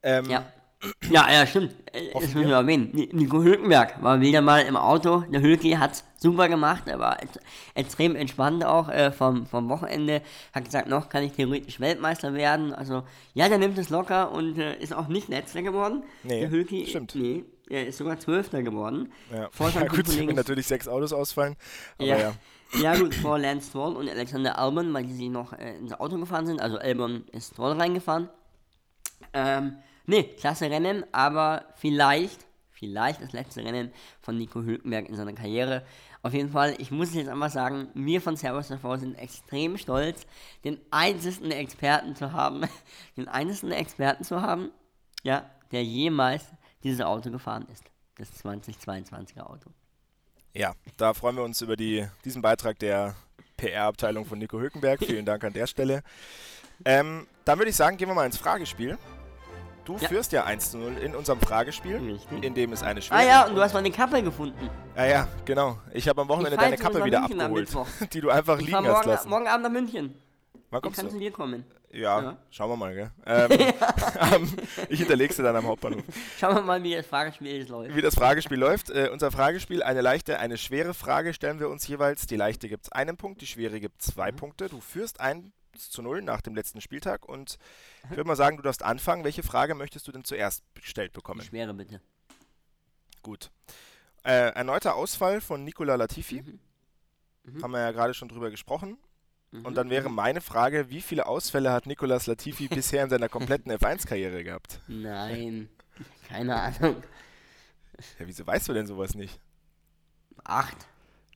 Ähm, 0.02 0.28
Ja. 0.28 0.44
Ja, 1.10 1.30
ja, 1.32 1.46
stimmt. 1.46 1.72
Äh, 1.92 2.06
Das 2.06 2.14
Hoffen 2.14 2.34
müssen 2.34 2.48
wir 2.48 2.56
erwähnen. 2.56 2.90
Ni- 2.92 3.08
Nico 3.12 3.42
Hülkenberg 3.42 4.02
war 4.02 4.20
wieder 4.20 4.40
mal 4.42 4.60
im 4.62 4.76
Auto. 4.76 5.20
Der 5.30 5.40
Hülki 5.40 5.70
hat 5.72 6.02
super 6.18 6.48
gemacht. 6.48 6.84
Er 6.86 6.98
war 6.98 7.22
ex- 7.22 7.38
extrem 7.74 8.16
entspannt 8.16 8.64
auch 8.64 8.88
äh, 8.88 9.12
vom, 9.12 9.46
vom 9.46 9.68
Wochenende. 9.68 10.22
Hat 10.52 10.64
gesagt, 10.64 10.88
noch 10.88 11.08
kann 11.08 11.22
ich 11.22 11.32
theoretisch 11.32 11.80
Weltmeister 11.80 12.34
werden. 12.34 12.72
Also, 12.74 13.02
ja, 13.34 13.48
der 13.48 13.58
nimmt 13.58 13.78
es 13.78 13.90
locker 13.90 14.32
und 14.32 14.58
äh, 14.58 14.76
ist 14.78 14.92
auch 14.94 15.08
nicht 15.08 15.28
Letzter 15.28 15.62
geworden. 15.62 16.02
Nee, 16.22 16.40
der 16.40 16.50
Hülki, 16.50 16.86
stimmt. 16.86 17.14
Nee, 17.14 17.44
er 17.70 17.86
ist 17.86 17.98
sogar 17.98 18.18
Zwölfter 18.18 18.62
geworden. 18.62 19.12
Ja, 19.32 19.48
Vor 19.52 19.70
ja 19.74 19.86
gut, 19.86 20.06
wenn 20.18 20.34
natürlich 20.34 20.66
sechs 20.66 20.88
Autos 20.88 21.12
ausfallen. 21.12 21.56
Ja. 21.98 22.16
ja. 22.18 22.32
Ja. 22.82 22.96
gut, 22.96 23.14
vor 23.14 23.38
Lance 23.38 23.68
Stroll 23.68 23.94
und 23.96 24.08
Alexander 24.08 24.58
Albon, 24.58 24.92
weil 24.92 25.04
die 25.04 25.12
sich 25.14 25.28
noch 25.30 25.52
äh, 25.52 25.76
ins 25.78 25.92
Auto 25.92 26.18
gefahren 26.18 26.46
sind. 26.46 26.60
Also 26.60 26.76
Albon 26.78 27.24
ist 27.30 27.52
Stroll 27.52 27.72
reingefahren. 27.72 28.28
Ähm, 29.32 29.76
nee, 30.06 30.24
klasse 30.24 30.70
Rennen, 30.70 31.04
aber 31.12 31.66
vielleicht, 31.76 32.46
vielleicht 32.70 33.22
das 33.22 33.32
letzte 33.32 33.64
Rennen 33.64 33.92
von 34.20 34.36
Nico 34.36 34.62
Hülkenberg 34.62 35.08
in 35.08 35.16
seiner 35.16 35.32
Karriere. 35.32 35.84
Auf 36.22 36.32
jeden 36.32 36.50
Fall, 36.50 36.74
ich 36.78 36.90
muss 36.90 37.08
es 37.08 37.14
jetzt 37.14 37.28
einfach 37.28 37.50
sagen, 37.50 37.88
wir 37.94 38.20
von 38.20 38.36
Servus 38.36 38.68
TV 38.68 38.96
sind 38.96 39.14
extrem 39.16 39.76
stolz, 39.76 40.26
den 40.64 40.80
einzigen 40.90 41.50
Experten 41.50 42.16
zu 42.16 42.32
haben, 42.32 42.62
den 43.16 43.28
einzigen 43.28 43.72
Experten 43.72 44.24
zu 44.24 44.40
haben, 44.40 44.70
ja, 45.22 45.50
der 45.70 45.84
jemals 45.84 46.44
dieses 46.82 47.00
Auto 47.00 47.30
gefahren 47.30 47.66
ist. 47.72 47.84
Das 48.16 48.44
2022er 48.44 49.40
Auto. 49.40 49.70
Ja, 50.52 50.74
da 50.96 51.14
freuen 51.14 51.36
wir 51.36 51.42
uns 51.42 51.60
über 51.62 51.76
die, 51.76 52.06
diesen 52.24 52.40
Beitrag 52.40 52.78
der 52.78 53.16
PR-Abteilung 53.56 54.24
von 54.24 54.38
Nico 54.38 54.58
Hülkenberg. 54.58 55.00
Vielen 55.00 55.26
Dank 55.26 55.42
an 55.44 55.52
der 55.52 55.66
Stelle. 55.66 56.02
Ähm, 56.84 57.26
dann 57.44 57.58
würde 57.58 57.70
ich 57.70 57.76
sagen, 57.76 57.96
gehen 57.96 58.08
wir 58.08 58.14
mal 58.14 58.26
ins 58.26 58.38
Fragespiel. 58.38 58.98
Du 59.84 59.96
Ja. 59.98 60.08
führst 60.08 60.32
ja 60.32 60.44
1 60.44 60.70
zu 60.70 60.78
0 60.78 60.96
in 60.96 61.14
unserem 61.14 61.38
Fragespiel, 61.40 61.96
Richtig. 61.96 62.42
in 62.42 62.54
dem 62.54 62.72
es 62.72 62.82
eine 62.82 63.02
schwere... 63.02 63.18
Ah 63.20 63.22
ja, 63.22 63.46
und 63.46 63.54
du 63.54 63.60
hast 63.60 63.74
meine 63.74 63.90
Kappe 63.90 64.22
gefunden. 64.22 64.70
Ah 64.96 65.04
ja, 65.04 65.28
genau. 65.44 65.78
Ich 65.92 66.08
habe 66.08 66.22
am 66.22 66.28
Wochenende 66.28 66.54
Ich 66.54 66.60
deine 66.60 66.76
Kappe 66.78 67.04
wieder 67.04 67.20
München 67.20 67.40
abgeholt, 67.40 67.68
die 68.14 68.20
du 68.22 68.30
einfach 68.30 68.54
Ich 68.58 68.66
liegen 68.66 68.72
fahr 68.72 68.84
hast 68.84 68.92
morgen, 68.96 69.08
lassen. 69.10 69.28
morgen 69.28 69.46
Abend 69.48 69.62
nach 69.64 69.70
München. 69.70 70.14
Wann 70.70 70.80
kommst 70.80 70.98
kannst 71.00 71.12
du? 71.12 71.18
du 71.18 71.24
dir 71.24 71.30
kommen. 71.32 71.64
Ja, 71.94 72.20
Ja. 72.22 72.36
schauen 72.50 72.70
wir 72.70 72.76
mal, 72.76 72.94
gell? 72.94 73.10
Ähm, 73.26 73.72
am- 74.18 74.56
ich 74.88 74.98
hinterleg's 74.98 75.36
dir 75.36 75.44
dann 75.44 75.54
am 75.56 75.66
Hauptbahnhof. 75.66 76.02
Schauen 76.38 76.56
wir 76.56 76.62
mal, 76.62 76.82
wie 76.82 76.94
das 76.94 77.06
Fragespiel 77.06 77.66
läuft. 77.68 77.94
Wie 77.94 78.02
das 78.02 78.14
Fragespiel 78.16 78.58
läuft. 78.58 78.90
Äh, 78.90 79.10
unser 79.12 79.30
Fragespiel, 79.30 79.82
eine 79.82 80.00
leichte, 80.00 80.38
eine 80.40 80.58
schwere 80.58 80.92
Frage 80.94 81.32
stellen 81.34 81.60
wir 81.60 81.68
uns 81.68 81.86
jeweils. 81.86 82.26
Die 82.26 82.36
leichte 82.36 82.68
gibt 82.68 82.86
es 82.86 82.92
einen 82.92 83.16
Punkt, 83.16 83.40
die 83.42 83.46
schwere 83.46 83.78
gibt 83.80 84.02
zwei 84.02 84.32
Mhm. 84.32 84.36
Punkte. 84.36 84.68
Du 84.68 84.80
führst 84.80 85.20
1 85.20 85.46
zu 85.76 86.02
0 86.02 86.22
nach 86.22 86.40
dem 86.40 86.54
letzten 86.54 86.80
Spieltag 86.80 87.28
und 87.28 87.58
ich 88.04 88.10
würde 88.10 88.24
mal 88.24 88.36
sagen, 88.36 88.56
du 88.56 88.62
darfst 88.62 88.82
anfangen. 88.82 89.24
Welche 89.24 89.42
Frage 89.42 89.74
möchtest 89.74 90.06
du 90.08 90.12
denn 90.12 90.24
zuerst 90.24 90.62
gestellt 90.74 91.12
Die 91.14 91.18
bekommen? 91.18 91.42
schwere 91.42 91.74
bitte. 91.74 92.00
Gut. 93.22 93.50
Äh, 94.24 94.52
erneuter 94.54 94.94
Ausfall 94.94 95.40
von 95.40 95.64
Nicola 95.64 95.94
Latifi. 95.96 96.42
Mhm. 97.44 97.62
Haben 97.62 97.70
wir 97.72 97.80
ja 97.80 97.90
gerade 97.92 98.14
schon 98.14 98.28
drüber 98.28 98.50
gesprochen. 98.50 98.98
Mhm. 99.54 99.64
Und 99.66 99.74
dann 99.76 99.90
wäre 99.90 100.10
meine 100.10 100.40
Frage, 100.40 100.90
wie 100.90 101.00
viele 101.00 101.26
Ausfälle 101.26 101.72
hat 101.72 101.86
Nicolas 101.86 102.26
Latifi 102.26 102.68
bisher 102.68 103.04
in 103.04 103.10
seiner 103.10 103.28
kompletten 103.28 103.72
F1-Karriere 103.72 104.44
gehabt? 104.44 104.80
Nein, 104.88 105.68
keine 106.28 106.54
Ahnung. 106.54 107.02
Ja, 108.18 108.26
wieso 108.26 108.46
weißt 108.46 108.68
du 108.68 108.72
denn 108.72 108.86
sowas 108.86 109.14
nicht? 109.14 109.38
Acht. 110.42 110.76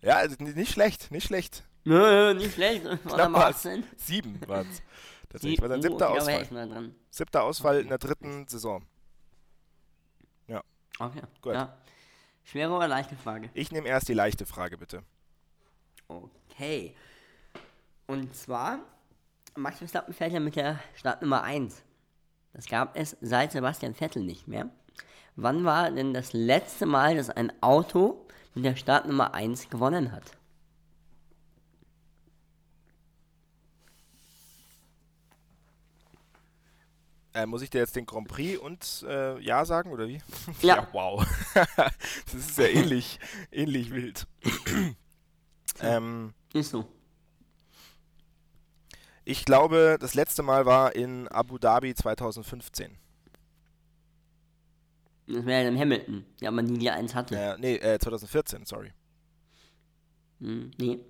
Ja, 0.03 0.17
also 0.17 0.37
nicht 0.43 0.73
schlecht, 0.73 1.11
nicht 1.11 1.27
schlecht. 1.27 1.65
Nö, 1.85 2.35
nicht 2.35 2.55
schlecht. 2.55 2.85
Knapp 3.07 3.33
war's. 3.33 3.67
18. 3.67 3.85
Sieben 3.97 4.41
waren 4.49 4.69
es. 4.69 4.83
Tatsächlich 5.29 5.61
war 5.61 5.69
sein 5.69 5.79
Uh, 5.79 5.83
siebter 5.83 6.07
ja, 6.15 6.27
wer 6.27 6.41
Ausfall. 6.41 6.91
Siebter 7.11 7.43
Ausfall 7.43 7.81
in 7.81 7.89
der 7.89 7.99
dritten 7.99 8.49
Saison. 8.49 8.85
Okay. 10.99 11.23
Gut. 11.41 11.55
Ja. 11.55 11.77
Schwere 12.45 12.73
oder 12.73 12.89
leichte 12.89 13.17
Frage? 13.17 13.51
Ich 13.55 13.71
nehme 13.71 13.89
erst 13.89 14.09
die 14.09 14.15
leichte 14.15 14.47
Frage, 14.47 14.79
bitte. 14.79 15.03
Okay. 16.09 16.95
Und 18.09 18.35
zwar, 18.35 18.79
Max 19.55 19.79
Verstappen 19.79 20.15
fährt 20.15 20.33
ja 20.33 20.41
mit 20.41 20.57
der 20.57 20.81
Startnummer 20.95 21.43
1. 21.43 21.83
Das 22.55 22.67
gab 22.67 22.97
es 22.97 23.19
seit 23.21 23.53
Sebastian 23.53 23.95
Vettel 23.95 24.25
nicht 24.25 24.49
mehr. 24.49 24.71
Wann 25.37 25.67
war 25.67 25.91
denn 25.91 26.15
das 26.15 26.33
letzte 26.33 26.87
Mal, 26.87 27.17
dass 27.17 27.29
ein 27.29 27.53
Auto 27.63 28.27
mit 28.55 28.65
der 28.65 28.77
Startnummer 28.77 29.35
1 29.35 29.69
gewonnen 29.69 30.11
hat? 30.11 30.23
Äh, 37.35 37.45
muss 37.45 37.61
ich 37.61 37.69
dir 37.69 37.81
jetzt 37.81 37.95
den 37.95 38.07
Grand 38.07 38.27
Prix 38.27 38.59
und 38.59 39.05
äh, 39.07 39.39
Ja 39.41 39.67
sagen, 39.67 39.93
oder 39.93 40.09
wie? 40.09 40.23
Ja. 40.63 40.89
wow. 40.93 41.27
das 41.77 42.35
ist 42.35 42.57
ja 42.57 42.69
ähnlich, 42.69 43.21
ähnlich 43.53 43.91
wild. 43.91 44.27
ähm, 45.83 46.33
Ist 46.55 46.71
so. 46.71 46.89
Ich 49.31 49.45
glaube, 49.45 49.99
das 50.01 50.15
letzte 50.15 50.43
Mal 50.43 50.65
war 50.65 50.97
in 50.97 51.29
Abu 51.29 51.59
Dhabi 51.59 51.95
2015. 51.95 52.97
Das 55.27 55.45
wäre 55.45 55.65
ja 55.65 55.71
dann 55.71 55.79
Hamilton, 55.79 56.25
der 56.41 56.49
aber 56.49 56.63
nie 56.63 56.79
die 56.79 56.89
eins 56.89 57.15
hatte. 57.15 57.37
Äh, 57.37 57.59
nee, 57.59 57.75
äh, 57.75 57.99
2014, 57.99 58.65
sorry. 58.65 58.91
Hm, 60.41 60.71
nee. 60.79 61.01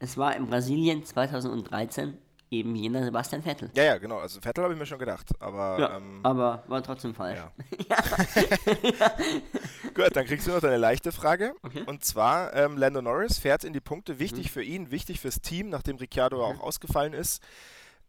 Es 0.00 0.16
war 0.16 0.34
in 0.34 0.48
Brasilien 0.48 1.04
2013 1.04 2.18
eben 2.50 2.74
jener 2.74 3.04
Sebastian 3.04 3.42
Vettel. 3.42 3.70
Ja, 3.74 3.84
ja, 3.84 3.98
genau. 3.98 4.18
Also 4.18 4.40
Vettel 4.40 4.64
habe 4.64 4.74
ich 4.74 4.78
mir 4.80 4.86
schon 4.86 4.98
gedacht. 4.98 5.28
Aber, 5.40 5.78
Ja, 5.78 5.96
ähm, 5.96 6.20
aber 6.22 6.64
war 6.66 6.82
trotzdem 6.82 7.14
falsch. 7.14 7.38
ja. 7.38 7.52
Gut, 9.94 10.14
dann 10.14 10.26
kriegst 10.26 10.46
du 10.46 10.52
noch 10.52 10.60
deine 10.60 10.76
leichte 10.76 11.12
Frage. 11.12 11.54
Okay. 11.62 11.82
Und 11.86 12.04
zwar, 12.04 12.54
ähm, 12.54 12.76
Lando 12.76 13.02
Norris 13.02 13.38
fährt 13.38 13.64
in 13.64 13.72
die 13.72 13.80
Punkte. 13.80 14.18
Wichtig 14.18 14.50
für 14.50 14.62
ihn, 14.62 14.90
wichtig 14.90 15.20
fürs 15.20 15.40
Team, 15.40 15.68
nachdem 15.68 15.96
Ricciardo 15.96 16.44
auch 16.44 16.60
ausgefallen 16.60 17.12
ist. 17.12 17.42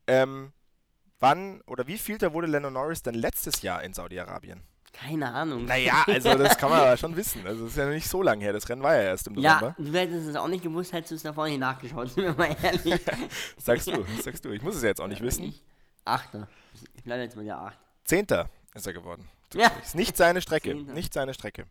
Ähm, 0.07 0.53
wann 1.19 1.61
oder 1.67 1.87
wie 1.87 1.97
vielter 1.97 2.33
wurde 2.33 2.47
Lando 2.47 2.69
Norris 2.69 3.01
denn 3.03 3.15
letztes 3.15 3.61
Jahr 3.61 3.83
in 3.83 3.93
Saudi-Arabien? 3.93 4.61
Keine 5.01 5.31
Ahnung. 5.33 5.65
Naja, 5.65 6.03
also 6.07 6.35
das 6.37 6.57
kann 6.57 6.69
man 6.69 6.81
aber 6.81 6.97
schon 6.97 7.15
wissen. 7.15 7.45
Also 7.47 7.63
das 7.63 7.71
ist 7.71 7.77
ja 7.77 7.87
nicht 7.89 8.07
so 8.09 8.21
lange 8.21 8.43
her. 8.43 8.53
Das 8.53 8.67
Rennen 8.67 8.83
war 8.83 8.95
ja 8.95 9.03
erst 9.03 9.27
im 9.27 9.35
Ja, 9.39 9.55
November. 9.61 9.75
du 9.91 9.97
hättest 9.97 10.27
es 10.27 10.35
auch 10.35 10.47
nicht 10.47 10.63
gewusst, 10.63 10.91
hättest 10.93 11.11
du 11.11 11.15
es 11.15 11.23
davor 11.23 11.47
nicht 11.47 11.59
nachgeschaut, 11.59 12.09
sind 12.13 12.23
wir 12.23 12.33
mal 12.33 12.55
ehrlich. 12.61 12.99
Sagst 13.57 13.87
du, 13.87 14.03
sagst 14.21 14.43
du. 14.45 14.49
Ich 14.51 14.61
muss 14.61 14.75
es 14.75 14.81
ja 14.81 14.89
jetzt 14.89 14.99
auch 15.01 15.07
nicht 15.07 15.21
wissen. 15.21 15.43
Ich- 15.45 15.63
Achter. 16.05 16.47
Ich 16.95 17.03
bleibe 17.03 17.21
jetzt 17.23 17.35
bei 17.35 17.43
der 17.43 17.57
Acht. 17.59 17.77
Zehnter 18.03 18.49
ist 18.73 18.87
er 18.87 18.93
geworden. 18.93 19.27
Ja. 19.53 19.67
Ist 19.83 19.95
nicht 19.95 20.17
seine 20.17 20.41
Strecke. 20.41 20.71
Zehnter. 20.71 20.93
Nicht 20.93 21.13
seine 21.13 21.33
Strecke. 21.33 21.65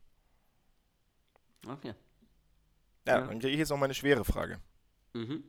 Okay. 1.67 1.95
Ja, 3.07 3.19
Ja. 3.21 3.27
dann 3.27 3.39
kriege 3.41 3.49
ich 3.53 3.59
jetzt 3.59 3.71
noch 3.71 3.79
meine 3.79 3.95
schwere 3.95 4.25
Frage. 4.25 4.59
Mhm. 5.15 5.43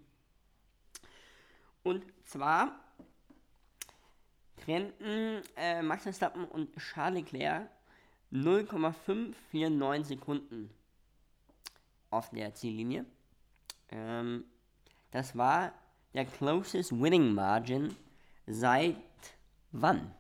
Und 1.84 2.04
zwar 2.26 2.80
trennten 4.74 5.42
äh, 5.58 5.82
Max 5.82 6.04
Verstappen 6.04 6.46
und 6.46 6.76
Charles 6.78 7.24
Leclerc 7.32 7.68
0,549 8.32 10.06
Sekunden 10.08 10.70
auf 12.12 12.30
der 12.30 12.54
Ziellinie. 12.54 13.06
Ähm, 13.90 14.44
das 15.10 15.36
war 15.36 15.72
der 16.14 16.26
closest 16.26 16.92
winning 16.92 17.34
margin 17.34 17.96
seit 18.46 18.96
wann? 19.72 20.14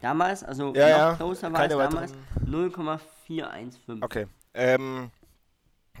Damals, 0.00 0.42
also 0.42 0.74
Ja, 0.74 0.88
noch 0.88 0.88
ja, 0.98 1.14
closer 1.16 1.52
war 1.52 1.62
es 1.64 1.68
damals 1.70 1.94
weiteren- 1.94 2.50
0,415. 2.50 4.02
Okay. 4.02 4.26
Ähm, 4.54 5.10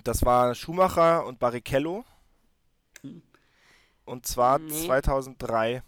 das 0.04 0.24
war 0.24 0.54
Schumacher 0.54 1.24
und 1.26 1.38
Barrichello. 1.38 2.04
Und 4.04 4.26
zwar 4.26 4.58
Nee. 4.58 4.70
2003. 4.86 5.82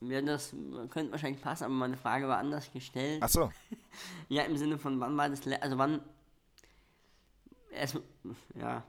Ja, 0.00 0.20
das 0.22 0.50
könnte 0.90 1.12
wahrscheinlich 1.12 1.40
passen, 1.40 1.64
aber 1.64 1.74
meine 1.74 1.96
Frage 1.96 2.28
war 2.28 2.38
anders 2.38 2.70
gestellt. 2.72 3.22
Achso. 3.22 3.50
Ja, 4.28 4.42
im 4.44 4.56
Sinne 4.56 4.78
von 4.78 4.98
wann 5.00 5.16
war 5.18 5.28
das, 5.28 5.46
also 5.60 5.76
wann, 5.76 6.00
es, 7.72 7.98
ja, 8.54 8.82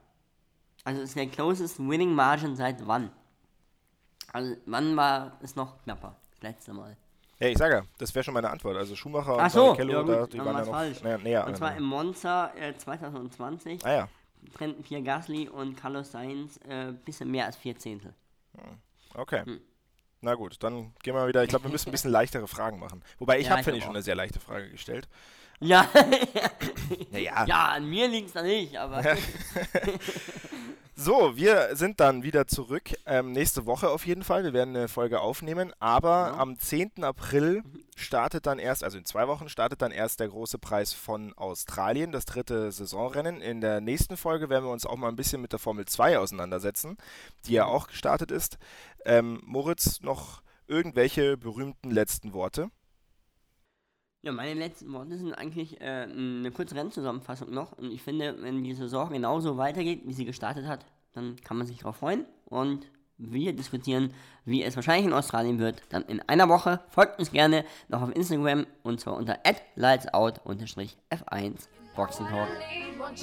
also 0.85 1.01
es 1.01 1.09
ist 1.09 1.17
der 1.17 1.27
closest 1.27 1.79
winning 1.79 2.13
margin 2.13 2.55
seit 2.55 2.85
wann? 2.87 3.11
Also 4.31 4.55
wann 4.65 4.95
war 4.95 5.37
es 5.41 5.55
noch 5.55 5.81
knapper, 5.83 6.15
das 6.31 6.41
letzte 6.41 6.73
Mal? 6.73 6.95
Ja, 7.39 7.47
ich 7.49 7.57
sage 7.57 7.75
ja, 7.75 7.81
das 7.97 8.15
wäre 8.15 8.23
schon 8.23 8.33
meine 8.33 8.49
Antwort. 8.49 8.77
Also 8.77 8.95
Schumacher 8.95 9.37
Ach 9.37 9.43
und 9.43 9.49
so, 9.51 9.65
Barrichello, 9.65 9.91
ja 9.93 10.01
gut, 10.01 10.09
da, 10.09 10.27
die 10.27 10.37
waren 10.39 10.55
ja 10.55 10.63
noch 10.65 10.71
falsch. 10.71 11.03
näher, 11.03 11.17
näher 11.17 11.47
Und 11.47 11.57
zwar 11.57 11.75
im. 11.75 11.83
Monza 11.83 12.53
äh, 12.55 12.77
2020 12.77 13.85
Ah 13.85 13.91
ja. 13.93 14.07
trennten 14.53 14.83
Pierre 14.83 15.03
Gasly 15.03 15.49
und 15.49 15.75
Carlos 15.75 16.11
Sainz 16.11 16.57
äh, 16.65 16.93
bisschen 17.03 17.29
mehr 17.29 17.45
als 17.47 17.57
vier 17.57 17.77
Zehntel. 17.77 18.13
Okay. 19.15 19.43
Hm. 19.45 19.61
Na 20.23 20.35
gut, 20.35 20.55
dann 20.63 20.93
gehen 21.03 21.13
wir 21.15 21.27
wieder. 21.27 21.43
Ich 21.43 21.49
glaube, 21.49 21.65
wir 21.65 21.71
müssen 21.71 21.89
ein 21.89 21.91
bisschen 21.91 22.11
leichtere 22.11 22.47
Fragen 22.47 22.79
machen. 22.79 23.01
Wobei 23.19 23.39
ich 23.39 23.47
Ja, 23.47 23.51
habe, 23.51 23.63
finde 23.63 23.77
ich, 23.79 23.83
schon 23.83 23.91
auch. 23.91 23.95
eine 23.95 24.03
sehr 24.03 24.15
leichte 24.15 24.39
Frage 24.39 24.69
gestellt. 24.69 25.07
Ja, 25.59 25.87
Naja. 27.11 27.45
ja, 27.45 27.65
an 27.67 27.85
mir 27.89 28.07
liegt 28.07 28.27
es 28.27 28.33
da 28.33 28.41
nicht, 28.41 28.75
aber 28.77 29.03
So, 30.95 31.35
wir 31.35 31.75
sind 31.75 31.99
dann 31.99 32.23
wieder 32.23 32.47
zurück. 32.47 32.83
Ähm, 33.05 33.31
nächste 33.31 33.65
Woche 33.65 33.89
auf 33.89 34.05
jeden 34.05 34.23
Fall. 34.23 34.43
Wir 34.43 34.53
werden 34.53 34.75
eine 34.75 34.87
Folge 34.87 35.19
aufnehmen. 35.21 35.73
Aber 35.79 36.27
Ja. 36.33 36.37
am 36.37 36.57
10. 36.59 37.03
April 37.03 37.63
startet 37.95 38.45
dann 38.45 38.59
erst, 38.59 38.83
also 38.83 38.97
in 38.97 39.05
zwei 39.05 39.27
Wochen, 39.27 39.49
startet 39.49 39.81
dann 39.81 39.91
erst 39.91 40.19
der 40.19 40.29
große 40.29 40.57
Preis 40.59 40.93
von 40.93 41.33
Australien, 41.33 42.11
das 42.11 42.25
dritte 42.25 42.71
Saisonrennen. 42.71 43.41
In 43.41 43.61
der 43.61 43.81
nächsten 43.81 44.17
Folge 44.17 44.49
werden 44.49 44.65
wir 44.65 44.71
uns 44.71 44.85
auch 44.85 44.97
mal 44.97 45.09
ein 45.09 45.15
bisschen 45.15 45.41
mit 45.41 45.51
der 45.51 45.59
Formel 45.59 45.85
2 45.85 46.19
auseinandersetzen, 46.19 46.97
die 47.45 47.53
ja 47.53 47.65
auch 47.65 47.87
gestartet 47.87 48.31
ist. 48.31 48.57
Ähm, 49.05 49.41
Moritz, 49.45 50.01
noch 50.01 50.41
irgendwelche 50.67 51.37
berühmten 51.37 51.91
letzten 51.91 52.33
Worte? 52.33 52.69
Ja, 54.21 54.31
meine 54.31 54.57
letzten 54.57 54.91
Worte 54.93 55.17
sind 55.17 55.33
eigentlich 55.33 55.81
äh, 55.81 56.07
eine 56.09 56.49
kurze 56.51 56.75
Rennzusammenfassung 56.75 57.53
noch. 57.53 57.73
Und 57.73 57.91
ich 57.91 58.01
finde, 58.01 58.41
wenn 58.41 58.63
die 58.63 58.73
Saison 58.73 59.09
genauso 59.11 59.57
weitergeht, 59.57 60.03
wie 60.05 60.13
sie 60.13 60.23
gestartet 60.23 60.65
hat, 60.65 60.85
dann 61.11 61.35
kann 61.37 61.57
man 61.57 61.67
sich 61.67 61.79
darauf 61.79 61.97
freuen. 61.97 62.25
Und 62.45 62.87
wir 63.17 63.53
diskutieren, 63.53 64.13
wie 64.45 64.63
es 64.63 64.75
wahrscheinlich 64.75 65.05
in 65.05 65.13
Australien 65.13 65.59
wird, 65.59 65.81
dann 65.89 66.03
in 66.03 66.21
einer 66.27 66.49
Woche. 66.49 66.81
Folgt 66.89 67.19
uns 67.19 67.31
gerne 67.31 67.65
noch 67.87 68.01
auf 68.01 68.15
Instagram 68.15 68.65
und 68.83 68.99
zwar 68.99 69.15
unter 69.15 69.39
lightsout-f1 69.75 71.67
Boxentalk. 71.95 72.49
Want 72.97 73.19